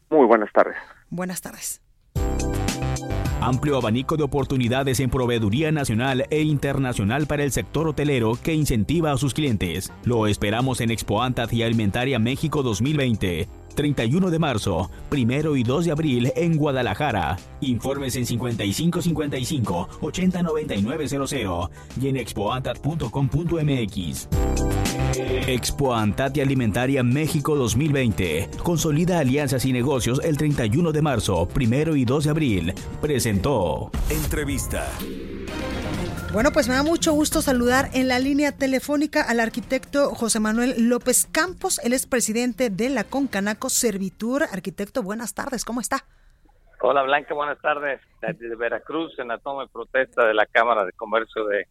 [0.09, 0.77] Muy buenas tardes.
[1.11, 1.83] Buenas tardes.
[3.41, 9.11] Amplio abanico de oportunidades en proveeduría nacional e internacional para el sector hotelero que incentiva
[9.11, 9.93] a sus clientes.
[10.05, 15.91] Lo esperamos en Expo y Alimentaria México 2020 31 de marzo, 1 y 2 de
[15.91, 17.37] abril en Guadalajara.
[17.61, 24.29] Informes en 5555 809900 y en expoantat.com.mx.
[25.47, 28.49] Expo Antat y Alimentaria México 2020.
[28.63, 32.75] Consolida alianzas y negocios el 31 de marzo, 1 y 2 de abril.
[33.01, 33.91] Presentó.
[34.09, 34.89] Entrevista.
[36.33, 40.89] Bueno, pues me da mucho gusto saludar en la línea telefónica al arquitecto José Manuel
[40.89, 41.79] López Campos.
[41.85, 44.45] Él es presidente de la Concanaco Servitur.
[44.45, 46.07] Arquitecto, buenas tardes, ¿cómo está?
[46.81, 48.01] Hola Blanca, buenas tardes.
[48.23, 51.67] Desde Veracruz, en la toma de protesta de la Cámara de Comercio de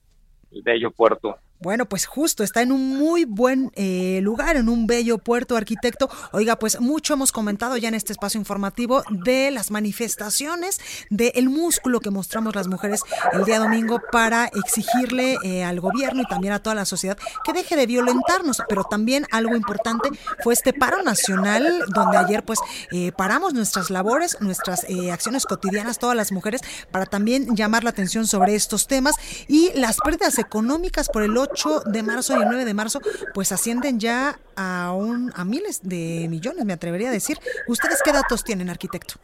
[0.64, 1.40] Bello Puerto.
[1.62, 6.10] Bueno, pues justo, está en un muy buen eh, lugar, en un bello puerto arquitecto.
[6.32, 10.80] Oiga, pues mucho hemos comentado ya en este espacio informativo de las manifestaciones,
[11.12, 16.26] del músculo que mostramos las mujeres el día domingo para exigirle eh, al gobierno y
[16.26, 18.64] también a toda la sociedad que deje de violentarnos.
[18.68, 20.10] Pero también algo importante
[20.44, 22.58] fue este paro nacional, donde ayer pues
[22.92, 28.26] eh, paramos nuestras labores, nuestras acciones cotidianas, todas las mujeres, para también llamar la atención
[28.26, 29.14] sobre estos temas
[29.48, 33.00] y las pérdidas económicas por el 8 8 de marzo y el 9 de marzo,
[33.34, 37.38] pues ascienden ya a, un, a miles de millones, me atrevería a decir.
[37.68, 39.16] ¿Ustedes qué datos tienen, arquitecto?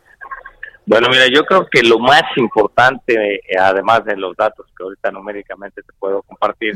[0.86, 5.12] Bueno, mira, yo creo que lo más importante, eh, además de los datos que ahorita
[5.12, 6.76] numéricamente te puedo compartir,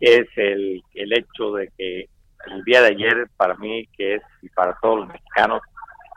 [0.00, 2.08] es el, el hecho de que
[2.46, 5.62] el día de ayer, para mí, que es, y para todos los mexicanos,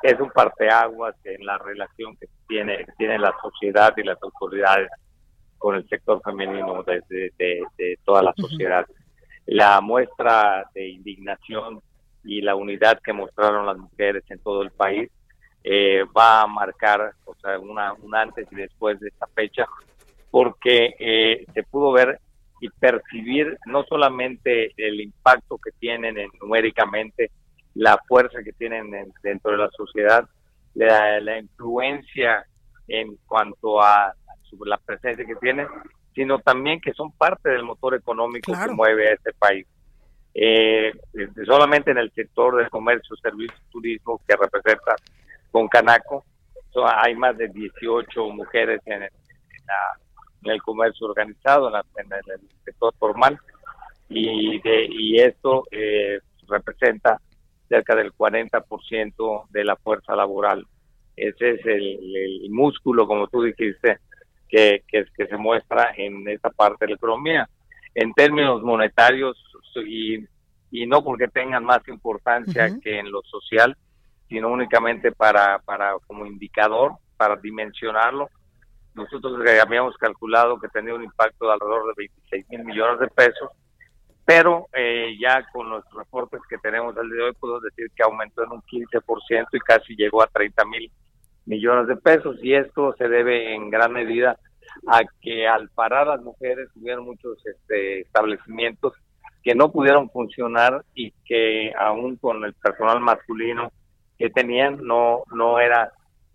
[0.03, 4.89] es un parteaguas en la relación que tiene, que tiene la sociedad y las autoridades
[5.61, 8.83] con el sector femenino de, de, toda la sociedad.
[9.45, 11.81] La muestra de indignación
[12.23, 15.11] y la unidad que mostraron las mujeres en todo el país
[15.63, 19.67] eh, va a marcar o sea, una, un antes y después de esta fecha,
[20.31, 22.19] porque eh, se pudo ver
[22.59, 27.29] y percibir no solamente el impacto que tienen numéricamente,
[27.75, 28.89] la fuerza que tienen
[29.21, 30.27] dentro de la sociedad,
[30.73, 32.47] la, la influencia
[32.87, 34.15] en cuanto a
[34.65, 35.67] la presencia que tienen,
[36.13, 39.65] sino también que son parte del motor económico que mueve a este país.
[40.33, 40.93] Eh,
[41.45, 44.95] solamente en el sector del comercio, servicios, turismo que representa
[45.51, 46.23] con Canaco,
[46.85, 49.09] hay más de 18 mujeres en, en
[50.51, 53.37] el comercio organizado, en, el sector formal,
[54.09, 57.19] y, de, y esto eh, representa
[57.69, 60.65] cerca del 40% de la fuerza laboral.
[61.15, 63.99] Ese es el, músculo, como tú dijiste,
[64.51, 67.49] que, que, que, se muestra en esta parte de la economía.
[67.95, 69.37] En términos monetarios,
[69.87, 70.25] y,
[70.69, 73.75] y no porque tengan más importancia que en lo social,
[74.27, 78.29] sino únicamente para, para como indicador, para dimensionarlo,
[78.93, 83.49] nosotros habíamos calculado que tenía un impacto de alrededor de 26 mil millones de pesos,
[84.25, 88.03] pero eh, ya con los reportes que tenemos al día de hoy, puedo decir que
[88.03, 90.91] aumentó en un 15% y casi llegó a 30 mil
[91.45, 92.37] millones de pesos.
[92.41, 94.37] Y esto se debe en gran medida
[94.87, 98.93] a que al parar las mujeres tuvieron muchos este, establecimientos
[99.43, 103.71] que no pudieron funcionar y que aún con el personal masculino
[104.17, 105.91] que tenían no no era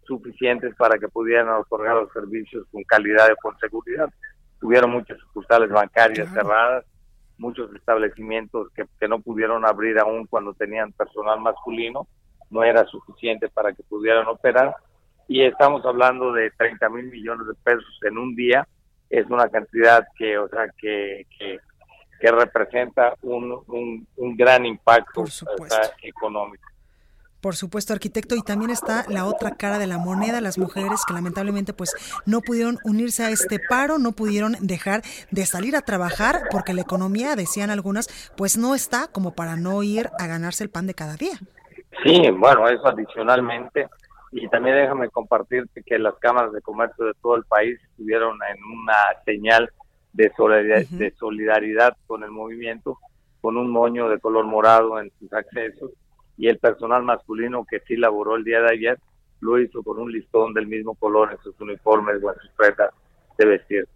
[0.06, 4.08] suficientes para que pudieran otorgar los servicios con calidad y con seguridad.
[4.60, 6.84] Tuvieron muchas sucursales bancarias cerradas,
[7.38, 12.06] muchos establecimientos que, que no pudieron abrir aún cuando tenían personal masculino,
[12.50, 14.74] no era suficiente para que pudieran operar.
[15.28, 18.66] Y estamos hablando de 30 mil millones de pesos en un día,
[19.10, 21.58] es una cantidad que, o sea, que, que,
[22.20, 25.24] representa un, un, un gran impacto
[26.02, 26.66] económico.
[27.46, 31.14] Por supuesto, arquitecto, y también está la otra cara de la moneda, las mujeres que
[31.14, 31.94] lamentablemente pues
[32.26, 36.80] no pudieron unirse a este paro, no pudieron dejar de salir a trabajar porque la
[36.80, 40.94] economía, decían algunas, pues no está como para no ir a ganarse el pan de
[40.94, 41.38] cada día.
[42.02, 43.88] Sí, bueno, eso adicionalmente.
[44.32, 48.62] Y también déjame compartirte que las cámaras de comercio de todo el país estuvieron en
[48.64, 49.70] una señal
[50.12, 52.98] de solidaridad, de solidaridad con el movimiento,
[53.40, 55.92] con un moño de color morado en sus accesos
[56.36, 58.98] y el personal masculino que sí laboró el día de ayer
[59.40, 62.90] lo hizo con un listón del mismo color en sus uniformes o en sus prendas
[63.38, 63.88] de vestir.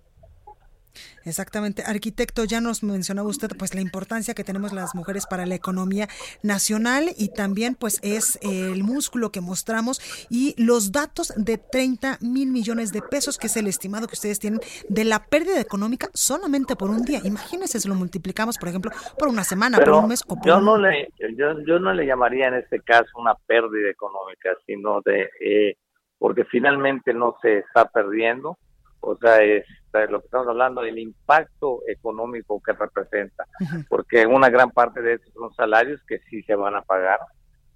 [1.24, 1.82] Exactamente.
[1.86, 6.09] Arquitecto, ya nos mencionaba usted pues la importancia que tenemos las mujeres para la economía
[6.43, 12.51] nacional y también pues es el músculo que mostramos y los datos de 30 mil
[12.51, 16.76] millones de pesos, que es el estimado que ustedes tienen de la pérdida económica solamente
[16.76, 17.20] por un día.
[17.24, 20.61] Imagínense si lo multiplicamos, por ejemplo, por una semana, por un mes o por yo
[20.61, 25.30] no le yo, yo, no le llamaría en este caso una pérdida económica, sino de
[25.41, 25.76] eh,
[26.18, 28.59] porque finalmente no se está perdiendo
[29.01, 29.64] o sea, es
[30.09, 33.46] lo que estamos hablando del impacto económico que representa,
[33.88, 37.18] porque una gran parte de esos son salarios que sí se van a pagar.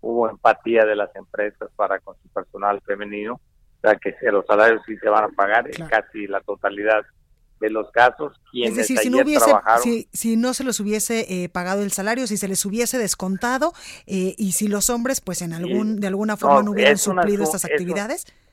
[0.00, 4.82] Hubo empatía de las empresas para con su personal femenino, o sea, que los salarios
[4.86, 7.02] sí se van a pagar en casi la totalidad
[7.60, 8.38] de los casos.
[8.52, 12.36] es decir, si no, hubiese, si, no se les hubiese eh, pagado el salario, si
[12.36, 13.72] se les hubiese descontado
[14.06, 17.64] eh, y si los hombres, pues en algún de alguna forma no, hubieran suplido estas
[17.64, 18.43] actividades es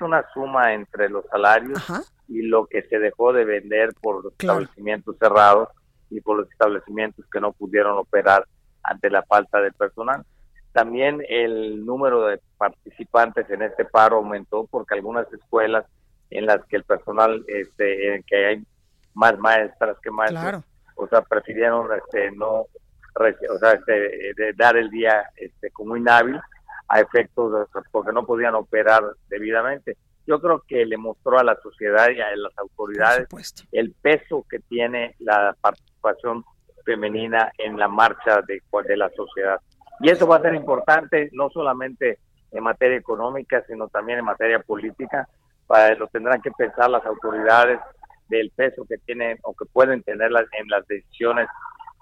[0.00, 1.82] una suma entre los salarios
[2.28, 5.68] y lo que se dejó de vender por los establecimientos cerrados
[6.10, 8.46] y por los establecimientos que no pudieron operar
[8.82, 10.24] ante la falta de personal.
[10.72, 15.84] También el número de participantes en este paro aumentó porque algunas escuelas
[16.30, 18.66] en las que el personal, este, en que hay
[19.14, 20.64] más maestras que maestros,
[20.96, 22.66] o sea, prefirieron este, no,
[23.14, 26.40] o sea, este, de dar el día este, como inhábil
[26.88, 29.96] a efectos porque no podían operar debidamente.
[30.26, 33.28] Yo creo que le mostró a la sociedad y a las autoridades
[33.72, 36.44] el peso que tiene la participación
[36.84, 39.60] femenina en la marcha de, de la sociedad.
[40.00, 42.18] Y eso va a ser importante no solamente
[42.52, 45.28] en materia económica, sino también en materia política.
[45.66, 47.80] Para, lo tendrán que pensar las autoridades
[48.28, 51.48] del peso que tienen o que pueden tener en las decisiones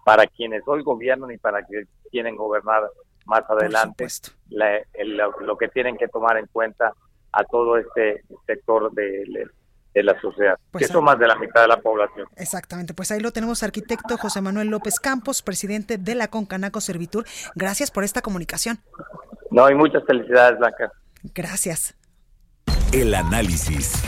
[0.05, 2.83] para quienes hoy gobiernan y para quienes quieren gobernar
[3.27, 4.07] más adelante
[5.41, 6.93] lo que tienen que tomar en cuenta
[7.33, 9.49] a todo este sector de,
[9.95, 12.27] la sociedad, pues que son más de la mitad de la población.
[12.37, 17.25] Exactamente, pues ahí lo tenemos, arquitecto José Manuel López Campos, presidente de la Concanaco Servitur.
[17.55, 18.81] Gracias por esta comunicación.
[19.51, 20.93] No, y muchas felicidades, Blanca.
[21.23, 21.95] Gracias.
[22.93, 24.03] El análisis.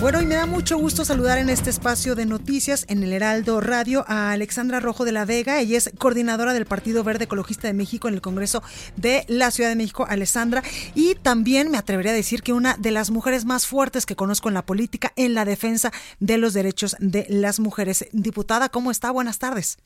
[0.00, 3.60] Bueno, y me da mucho gusto saludar en este espacio de noticias en el Heraldo
[3.60, 5.58] Radio a Alexandra Rojo de la Vega.
[5.58, 8.62] Ella es coordinadora del Partido Verde Ecologista de México en el Congreso
[8.94, 10.62] de la Ciudad de México, Alessandra.
[10.94, 14.46] Y también me atrevería a decir que una de las mujeres más fuertes que conozco
[14.46, 15.90] en la política en la defensa
[16.20, 18.06] de los derechos de las mujeres.
[18.12, 19.10] Diputada, ¿cómo está?
[19.10, 19.78] Buenas tardes.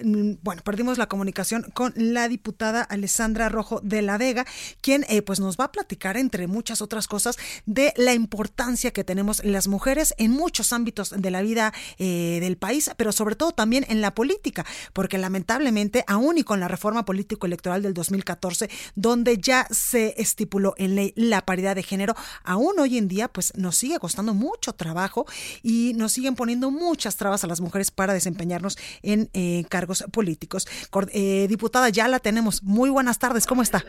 [0.00, 4.46] Bueno, perdimos la comunicación con la diputada Alessandra Rojo de la Vega,
[4.80, 7.36] quien eh, pues nos va a platicar, entre muchas otras cosas,
[7.66, 12.56] de la importancia que tenemos las mujeres en muchos ámbitos de la vida eh, del
[12.56, 17.04] país, pero sobre todo también en la política, porque lamentablemente, aún y con la reforma
[17.04, 22.14] político-electoral del 2014, donde ya se estipuló en ley la paridad de género,
[22.44, 25.26] aún hoy en día pues nos sigue costando mucho trabajo
[25.62, 30.68] y nos siguen poniendo muchas trabas a las mujeres para desempeñarnos en eh, cargos políticos.
[31.12, 32.62] Eh, diputada, ya la tenemos.
[32.62, 33.84] Muy buenas tardes, ¿cómo está?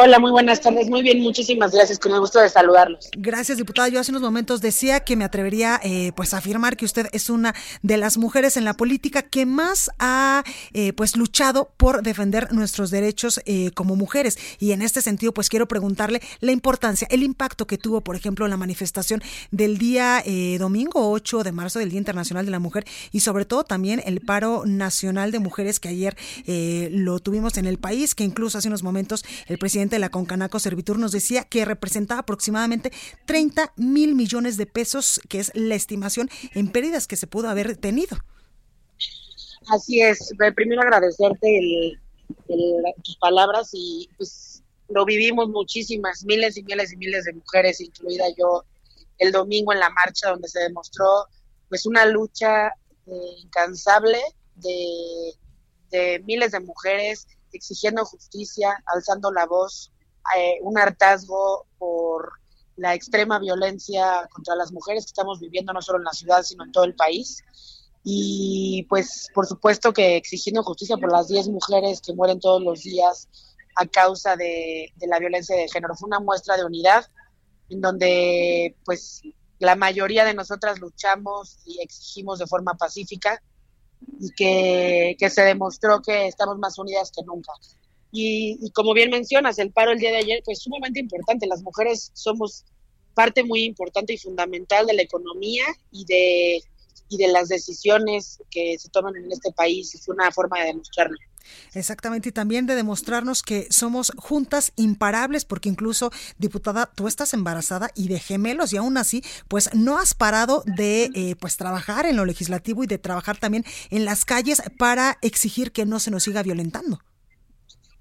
[0.00, 0.88] Hola, muy buenas tardes.
[0.88, 1.98] Muy bien, muchísimas gracias.
[1.98, 3.10] Con el gusto de saludarlos.
[3.16, 3.88] Gracias, diputada.
[3.88, 7.28] Yo hace unos momentos decía que me atrevería eh, pues a afirmar que usted es
[7.28, 12.52] una de las mujeres en la política que más ha eh, pues luchado por defender
[12.52, 14.38] nuestros derechos eh, como mujeres.
[14.60, 18.46] Y en este sentido, pues quiero preguntarle la importancia, el impacto que tuvo, por ejemplo,
[18.46, 19.20] la manifestación
[19.50, 20.22] del día
[20.60, 24.20] domingo 8 de marzo del Día Internacional de la Mujer y sobre todo también el
[24.20, 26.16] paro nacional de mujeres que ayer
[26.92, 30.58] lo tuvimos en el país, que incluso hace unos momentos el presidente de la Concanaco
[30.58, 32.92] Servitur nos decía que representaba aproximadamente
[33.26, 37.76] 30 mil millones de pesos, que es la estimación en pérdidas que se pudo haber
[37.76, 38.16] tenido.
[39.68, 40.32] Así es.
[40.54, 41.98] Primero agradecerte
[43.02, 48.24] tus palabras y pues lo vivimos muchísimas, miles y miles y miles de mujeres, incluida
[48.38, 48.64] yo,
[49.18, 51.26] el domingo en la marcha donde se demostró
[51.68, 52.68] pues una lucha
[53.06, 53.10] eh,
[53.42, 54.18] incansable
[54.54, 59.92] de miles de mujeres exigiendo justicia, alzando la voz,
[60.36, 62.32] eh, un hartazgo por
[62.76, 66.64] la extrema violencia contra las mujeres que estamos viviendo no solo en la ciudad, sino
[66.64, 67.42] en todo el país.
[68.04, 72.82] Y pues por supuesto que exigiendo justicia por las 10 mujeres que mueren todos los
[72.82, 73.28] días
[73.76, 75.94] a causa de, de la violencia de género.
[75.94, 77.06] Fue una muestra de unidad
[77.68, 79.22] en donde pues
[79.58, 83.42] la mayoría de nosotras luchamos y exigimos de forma pacífica
[84.20, 87.52] y que, se demostró que estamos más unidas que nunca.
[88.10, 91.46] Y, como bien mencionas, el paro el día de ayer fue sumamente importante.
[91.46, 92.64] Las mujeres somos
[93.14, 96.62] parte muy importante y fundamental de la economía y de,
[97.08, 99.94] y de las decisiones que se toman en este país.
[99.94, 101.16] Es una forma de demostrarlo.
[101.74, 107.90] Exactamente, y también de demostrarnos que somos juntas imparables, porque incluso, diputada, tú estás embarazada
[107.94, 112.16] y de gemelos, y aún así, pues no has parado de eh, pues trabajar en
[112.16, 116.22] lo legislativo y de trabajar también en las calles para exigir que no se nos
[116.22, 117.00] siga violentando.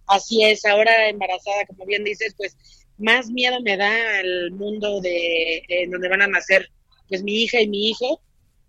[0.07, 2.55] Así es, ahora embarazada, como bien dices, pues
[2.97, 6.71] más miedo me da el mundo de donde van a nacer
[7.09, 8.21] pues mi hija y mi hijo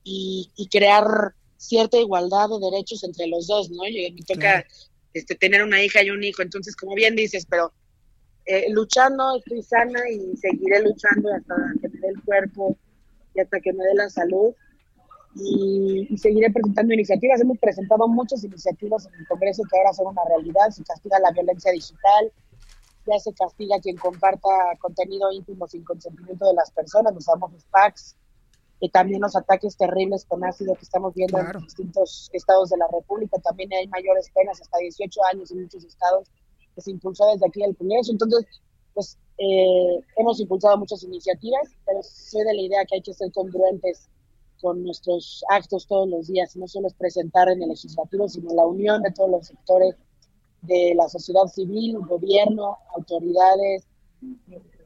[0.04, 3.86] y crear cierta igualdad de derechos entre los dos, ¿no?
[3.86, 4.64] Y me toca
[5.12, 7.72] este, tener una hija y un hijo, entonces, como bien dices, pero
[8.46, 12.78] eh, luchando, estoy sana y seguiré luchando hasta que me dé el cuerpo
[13.34, 14.54] y hasta que me dé la salud.
[15.34, 17.40] Y, seguiré presentando iniciativas.
[17.40, 20.70] Hemos presentado muchas iniciativas en el Congreso que ahora son una realidad.
[20.70, 22.32] Se castiga la violencia digital,
[23.06, 24.48] ya se castiga quien comparta
[24.80, 28.16] contenido íntimo sin consentimiento de las personas, los famosos packs
[28.80, 32.86] y también los ataques terribles con ácido que estamos viendo en distintos estados de la
[32.92, 33.38] República.
[33.40, 36.28] También hay mayores penas, hasta 18 años en muchos estados,
[36.74, 38.12] que se impulsó desde aquí el Congreso.
[38.12, 38.46] Entonces,
[38.94, 43.32] pues eh, hemos impulsado muchas iniciativas, pero soy de la idea que hay que ser
[43.32, 44.08] congruentes
[44.60, 48.66] con nuestros actos todos los días, no solo es presentar en el legislativo, sino la
[48.66, 49.94] unión de todos los sectores
[50.62, 53.86] de la sociedad civil, gobierno, autoridades,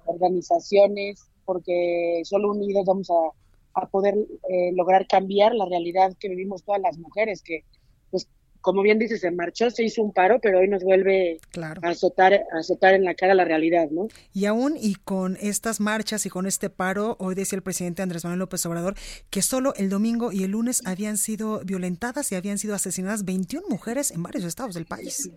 [0.04, 3.30] organizaciones, porque solo unidos vamos a
[3.74, 4.14] a poder
[4.48, 7.64] eh, lograr cambiar la realidad que vivimos todas las mujeres, que
[8.10, 8.28] pues
[8.62, 12.32] como bien dices, se marchó, se hizo un paro, pero hoy nos vuelve a, azotar,
[12.32, 14.06] a azotar en la cara la realidad, ¿no?
[14.32, 18.24] Y aún y con estas marchas y con este paro, hoy decía el presidente Andrés
[18.24, 18.94] Manuel López Obrador
[19.30, 23.66] que solo el domingo y el lunes habían sido violentadas y habían sido asesinadas 21
[23.68, 25.28] mujeres en varios estados del país.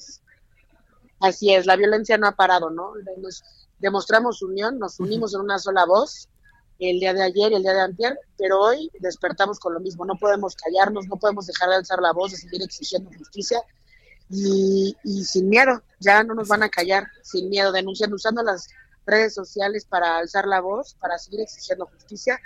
[1.20, 2.94] Así es, la violencia no ha parado, ¿no?
[3.18, 3.44] Nos
[3.80, 6.30] demostramos unión, nos unimos en una sola voz
[6.80, 10.06] el día de ayer y el día de antier, pero hoy despertamos con lo mismo.
[10.06, 13.62] No podemos callarnos, no podemos dejar de alzar la voz, de seguir exigiendo justicia
[14.30, 15.82] y, y sin miedo.
[16.00, 18.68] Ya no nos van a callar, sin miedo, denunciando, usando las
[19.06, 22.40] redes sociales para alzar la voz, para seguir exigiendo justicia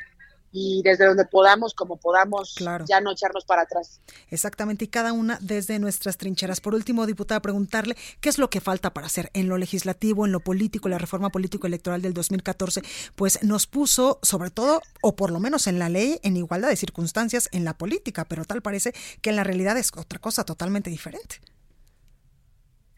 [0.52, 2.56] y desde donde podamos, como podamos,
[2.88, 4.02] ya no echarnos para atrás.
[4.30, 6.62] Exactamente, y cada una desde nuestras trincheras.
[6.62, 10.32] Por último, diputada, preguntarle qué es lo que falta para hacer en lo legislativo, en
[10.32, 12.82] lo político, la reforma político-electoral del 2014,
[13.16, 16.76] pues nos puso, sobre todo, o por lo menos en la ley, en igualdad de
[16.76, 20.90] circunstancias en la política, pero tal parece que en la realidad es otra cosa totalmente
[20.90, 21.38] diferente.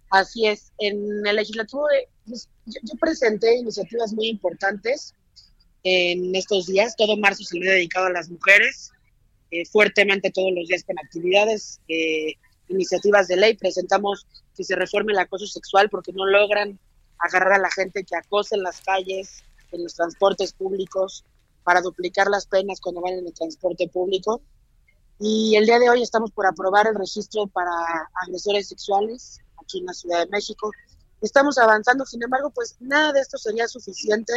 [0.10, 1.86] Así es, en el legislativo
[2.26, 5.14] pues, yo presenté iniciativas muy importantes
[5.84, 6.96] en estos días.
[6.96, 8.92] Todo marzo se le ha dedicado a las mujeres,
[9.52, 11.80] eh, fuertemente todos los días con actividades.
[11.88, 12.36] Eh,
[12.68, 14.26] iniciativas de ley, presentamos
[14.56, 16.80] que se reforme el acoso sexual porque no logran
[17.20, 21.24] agarrar a la gente que acosa en las calles, en los transportes públicos,
[21.64, 24.42] para duplicar las penas cuando van en el transporte público.
[25.20, 27.72] Y el día de hoy estamos por aprobar el registro para
[28.24, 30.72] agresores sexuales aquí en la Ciudad de México.
[31.22, 34.34] Estamos avanzando, sin embargo, pues nada de esto sería suficiente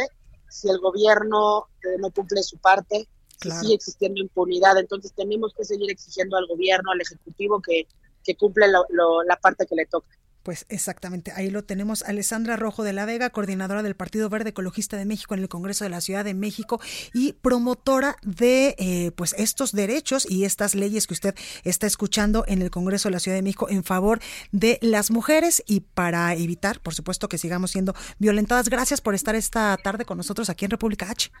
[0.55, 3.09] si el gobierno eh, no cumple su parte,
[3.41, 4.77] sigue existiendo impunidad.
[4.77, 7.87] Entonces tenemos que seguir exigiendo al gobierno, al Ejecutivo, que,
[8.23, 10.07] que cumple la parte que le toca.
[10.45, 12.03] Pues exactamente, ahí lo tenemos.
[12.03, 15.85] Alessandra Rojo de la Vega, coordinadora del Partido Verde Ecologista de México en el Congreso
[15.85, 16.79] de la Ciudad de México
[17.15, 21.33] y promotora de eh, pues estos derechos y estas leyes que usted
[21.63, 24.19] está escuchando en el Congreso de la Ciudad de México en favor
[24.51, 28.69] de las mujeres y para evitar, por supuesto, que sigamos siendo violentadas.
[28.69, 31.31] Gracias por estar esta tarde con nosotros aquí en República H.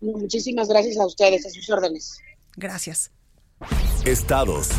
[0.00, 2.18] Muchísimas gracias a ustedes, a sus órdenes.
[2.56, 3.12] Gracias.
[4.04, 4.70] Estados.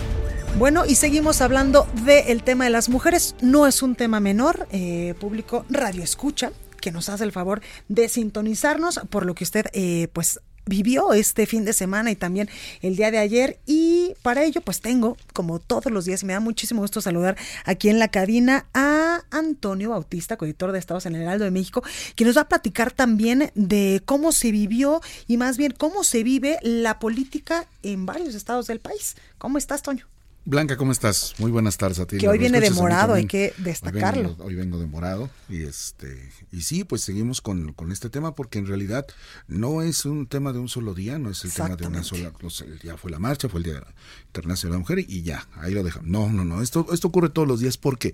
[0.57, 3.35] Bueno, y seguimos hablando del tema de las mujeres.
[3.41, 6.51] No es un tema menor, eh, público radio escucha
[6.81, 11.45] que nos hace el favor de sintonizarnos por lo que usted eh, pues vivió este
[11.45, 12.49] fin de semana y también
[12.81, 13.59] el día de ayer.
[13.67, 17.89] Y para ello, pues tengo, como todos los días, me da muchísimo gusto saludar aquí
[17.89, 21.83] en la cabina a Antonio Bautista, coeditor de Estados en el Heraldo de México,
[22.15, 26.23] que nos va a platicar también de cómo se vivió y más bien cómo se
[26.23, 29.17] vive la política en varios estados del país.
[29.37, 30.07] ¿Cómo estás, Toño?
[30.49, 31.33] Blanca, ¿cómo estás?
[31.39, 32.19] Muy buenas tardes a ti.
[32.19, 34.33] Que hoy viene de morado, hay que destacarlo.
[34.39, 38.65] Hoy vengo, de morado y este y sí, pues seguimos con, este tema porque en
[38.65, 39.05] realidad
[39.49, 42.31] no es un tema de un solo día, no es el tema de una sola,
[42.81, 43.83] día fue la marcha, fue el Día
[44.27, 46.07] Internacional de la Mujer y ya, ahí lo dejamos.
[46.07, 48.13] No, no, no, esto esto ocurre todos los días porque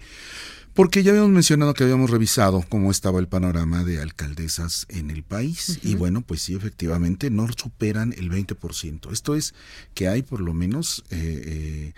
[0.73, 5.23] porque ya habíamos mencionado que habíamos revisado cómo estaba el panorama de alcaldesas en el
[5.23, 9.11] país y bueno, pues sí, efectivamente no superan el 20%.
[9.11, 9.53] Esto es
[9.93, 11.93] que hay por lo menos eh, eh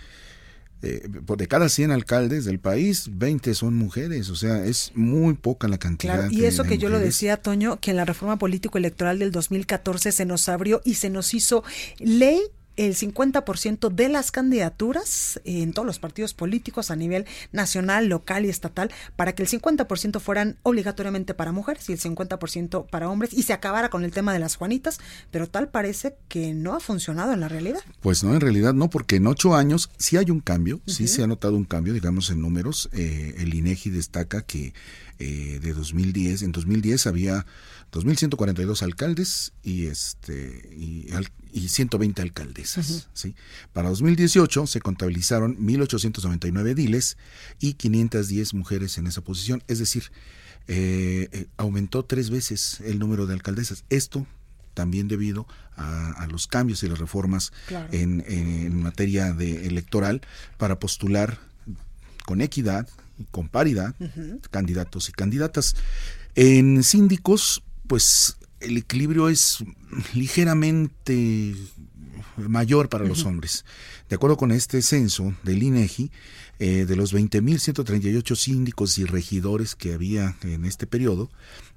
[0.82, 5.68] eh, de cada 100 alcaldes del país, 20 son mujeres, o sea, es muy poca
[5.68, 6.30] la cantidad.
[6.30, 10.26] y eso que yo lo decía, Toño, que en la reforma político-electoral del 2014 se
[10.26, 11.64] nos abrió y se nos hizo
[11.98, 12.40] ley
[12.76, 18.48] el 50% de las candidaturas en todos los partidos políticos a nivel nacional, local y
[18.48, 23.42] estatal para que el 50% fueran obligatoriamente para mujeres y el 50% para hombres y
[23.42, 24.98] se acabara con el tema de las Juanitas,
[25.30, 27.80] pero tal parece que no ha funcionado en la realidad.
[28.00, 31.22] Pues no, en realidad no, porque en ocho años sí hay un cambio, sí se
[31.22, 32.88] ha notado un cambio, digamos en números.
[32.92, 34.74] Eh, el INEGI destaca que
[35.18, 37.46] eh, de 2010, en 2010 había
[37.92, 41.08] 2.142 alcaldes y este y,
[41.56, 43.08] y 120 alcaldesas.
[43.14, 43.34] ¿sí?
[43.72, 47.16] Para 2018 se contabilizaron 1.899 diles
[47.58, 50.12] y 510 mujeres en esa posición, es decir,
[50.68, 53.84] eh, eh, aumentó tres veces el número de alcaldesas.
[53.88, 54.26] Esto
[54.74, 55.46] también debido
[55.76, 57.52] a, los cambios y las reformas
[57.90, 60.20] en, materia de electoral
[60.58, 61.38] para postular
[62.26, 62.86] con equidad
[63.18, 63.94] y con paridad
[64.50, 65.74] candidatos y candidatas.
[66.34, 69.64] En síndicos, pues el equilibrio es
[70.14, 71.54] ligeramente
[72.36, 73.64] mayor para los hombres.
[74.08, 76.10] De acuerdo con este censo del INEGI,
[76.58, 81.30] eh, de los 20.138 síndicos y regidores que había en este periodo,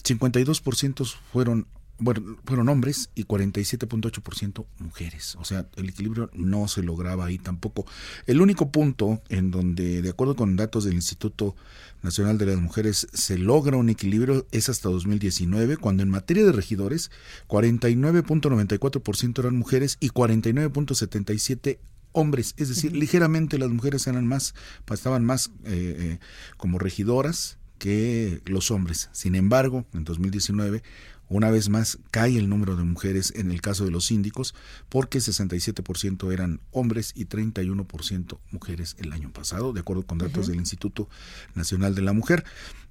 [0.04, 1.68] 52% fueron
[2.00, 5.36] bueno, fueron hombres y 47.8% mujeres.
[5.36, 7.86] O sea, el equilibrio no se lograba ahí tampoco.
[8.26, 11.56] El único punto en donde, de acuerdo con datos del Instituto
[12.02, 16.54] Nacional de las Mujeres, se logra un equilibrio es hasta 2019, cuando en materia de
[16.54, 17.12] regidores,
[17.48, 21.80] 49.94% eran mujeres y 49.77%
[22.12, 24.56] hombres, es decir, ligeramente las mujeres eran más,
[24.92, 26.20] estaban más eh, eh,
[26.58, 29.10] como regidoras que los hombres.
[29.12, 30.84] Sin embargo, en 2019
[31.30, 34.56] una vez más cae el número de mujeres en el caso de los síndicos
[34.90, 40.58] porque 67% eran hombres y 31% mujeres el año pasado, de acuerdo con datos del
[40.58, 41.08] Instituto
[41.56, 42.44] Nacional de la Mujer.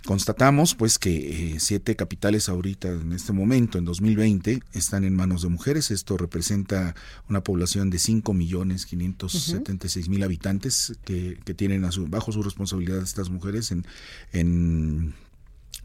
[0.05, 5.43] Constatamos pues que eh, siete capitales ahorita en este momento, en 2020, están en manos
[5.43, 5.91] de mujeres.
[5.91, 6.95] Esto representa
[7.28, 12.43] una población de 5 millones 576 mil habitantes que, que tienen a su, bajo su
[12.43, 13.84] responsabilidad estas mujeres en,
[14.32, 15.14] en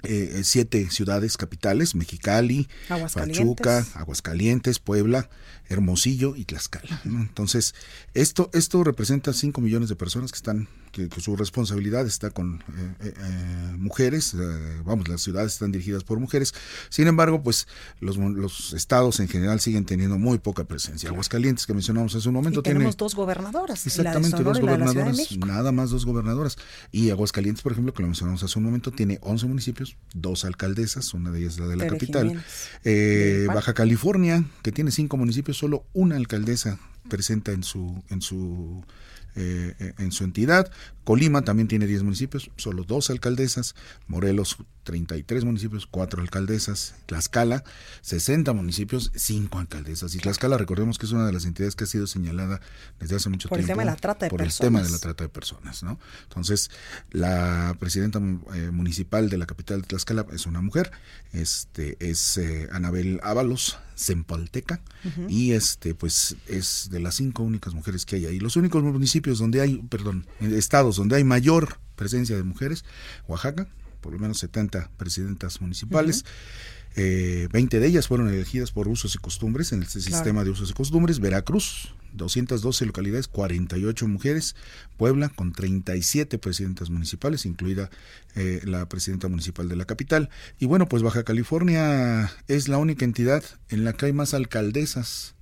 [0.03, 2.67] eh, siete ciudades capitales, Mexicali,
[3.13, 5.29] Pachuca, Aguascalientes, Puebla,
[5.69, 7.01] Hermosillo y Tlaxcala.
[7.05, 7.73] Entonces,
[8.13, 12.95] esto, esto representa 5 millones de personas que están que, su responsabilidad está con eh,
[13.01, 14.35] eh, eh, mujeres,
[14.85, 16.53] vamos, las ciudades están dirigidas por mujeres,
[16.89, 17.67] sin embargo, pues
[17.99, 21.09] los, los estados en general siguen teniendo muy poca presencia.
[21.09, 23.85] Aguascalientes, que mencionamos hace un momento, y tenemos dos gobernadoras.
[23.87, 26.57] Exactamente, dos gobernadoras, nada más dos gobernadoras.
[26.91, 31.13] Y Aguascalientes, por ejemplo, que lo mencionamos hace un momento, tiene 11 municipios, dos alcaldesas,
[31.15, 32.43] una de ellas la de la capital.
[33.47, 36.79] Baja California, que tiene cinco municipios, solo una alcaldesa
[37.09, 38.83] presenta en su en su
[39.35, 40.71] eh, en su entidad.
[41.03, 43.75] Colima también tiene 10 municipios, solo dos alcaldesas.
[44.07, 46.95] Morelos, 33 municipios, cuatro alcaldesas.
[47.07, 47.63] Tlaxcala,
[48.01, 50.15] 60 municipios, cinco alcaldesas.
[50.15, 52.61] Y Tlaxcala, recordemos que es una de las entidades que ha sido señalada
[52.99, 53.71] desde hace mucho por tiempo.
[53.71, 54.61] El tema de la trata de por personas.
[54.61, 55.83] el tema de la trata de personas.
[55.83, 55.99] ¿no?
[56.23, 56.71] Entonces,
[57.11, 60.91] la presidenta eh, municipal de la capital de Tlaxcala es una mujer,
[61.33, 65.29] este es eh, Anabel Ábalos, Zempalteca, uh -huh.
[65.29, 68.39] y este pues es de las cinco únicas mujeres que hay ahí.
[68.39, 72.85] Los únicos municipios donde hay, perdón, estados donde hay mayor presencia de mujeres,
[73.27, 73.67] Oaxaca,
[74.01, 76.17] por lo menos 70 presidentas municipales.
[76.17, 76.72] Uh -huh.
[76.95, 80.01] Eh, 20 de ellas fueron elegidas por usos y costumbres en el claro.
[80.01, 81.19] sistema de usos y costumbres.
[81.19, 84.55] Veracruz, 212 localidades, 48 mujeres.
[84.97, 87.89] Puebla, con 37 presidentas municipales, incluida
[88.35, 90.29] eh, la presidenta municipal de la capital.
[90.59, 95.35] Y bueno, pues Baja California es la única entidad en la que hay más alcaldesas.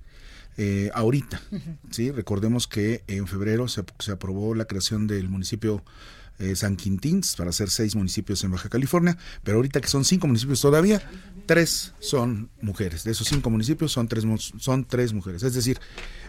[0.58, 1.78] Eh, ahorita, uh -huh.
[1.90, 5.82] sí, recordemos que en febrero se, se aprobó la creación del municipio
[6.38, 10.26] eh, San Quintín para hacer seis municipios en Baja California, pero ahorita que son cinco
[10.26, 11.02] municipios todavía,
[11.46, 13.04] tres son mujeres.
[13.04, 14.24] De esos cinco municipios son tres,
[14.58, 15.42] son tres mujeres.
[15.42, 15.78] Es decir,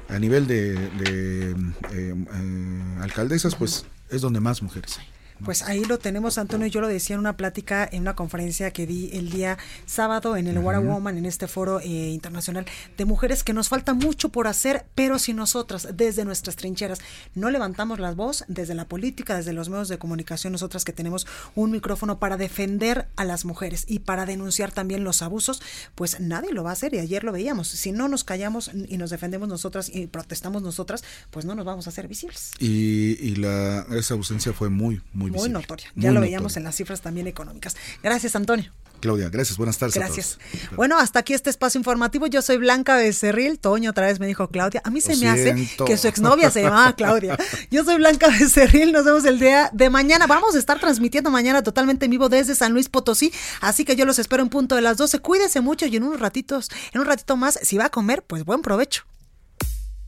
[0.09, 1.55] a nivel de, de eh,
[1.93, 5.12] eh, alcaldesas, pues es donde más mujeres hay.
[5.43, 6.67] Pues ahí lo tenemos, Antonio.
[6.67, 10.47] Yo lo decía en una plática, en una conferencia que di el día sábado en
[10.47, 10.75] el uh -huh.
[10.75, 12.65] A Woman, en este foro eh, internacional
[12.97, 16.99] de mujeres, que nos falta mucho por hacer, pero si nosotras, desde nuestras trincheras,
[17.35, 21.27] no levantamos la voz, desde la política, desde los medios de comunicación, nosotras que tenemos
[21.55, 25.61] un micrófono para defender a las mujeres y para denunciar también los abusos,
[25.95, 26.93] pues nadie lo va a hacer.
[26.93, 27.67] Y ayer lo veíamos.
[27.67, 31.87] Si no nos callamos y nos defendemos nosotras y protestamos nosotras, pues no nos vamos
[31.87, 32.51] a hacer visibles.
[32.59, 35.87] Y, y la, esa ausencia fue muy, muy muy notoria.
[35.95, 36.59] Ya muy lo veíamos notoria.
[36.59, 37.75] en las cifras también económicas.
[38.01, 38.71] Gracias, Antonio.
[39.03, 39.57] Claudia, gracias.
[39.57, 39.95] Buenas tardes.
[39.95, 40.39] Gracias.
[40.77, 42.25] Bueno, hasta aquí este espacio informativo.
[42.27, 43.59] Yo soy Blanca Becerril.
[43.59, 44.81] Toño otra vez me dijo Claudia.
[44.85, 45.83] A mí se lo me siento.
[45.83, 47.37] hace que su exnovia se llamaba Claudia.
[47.69, 48.93] Yo soy Blanca Becerril.
[48.93, 50.25] Nos vemos el día de mañana.
[50.25, 53.33] Vamos a estar transmitiendo mañana totalmente en vivo desde San Luis Potosí.
[53.59, 55.19] Así que yo los espero en punto de las 12.
[55.19, 58.45] Cuídese mucho y en unos ratitos, en un ratito más, si va a comer, pues
[58.45, 59.03] buen provecho.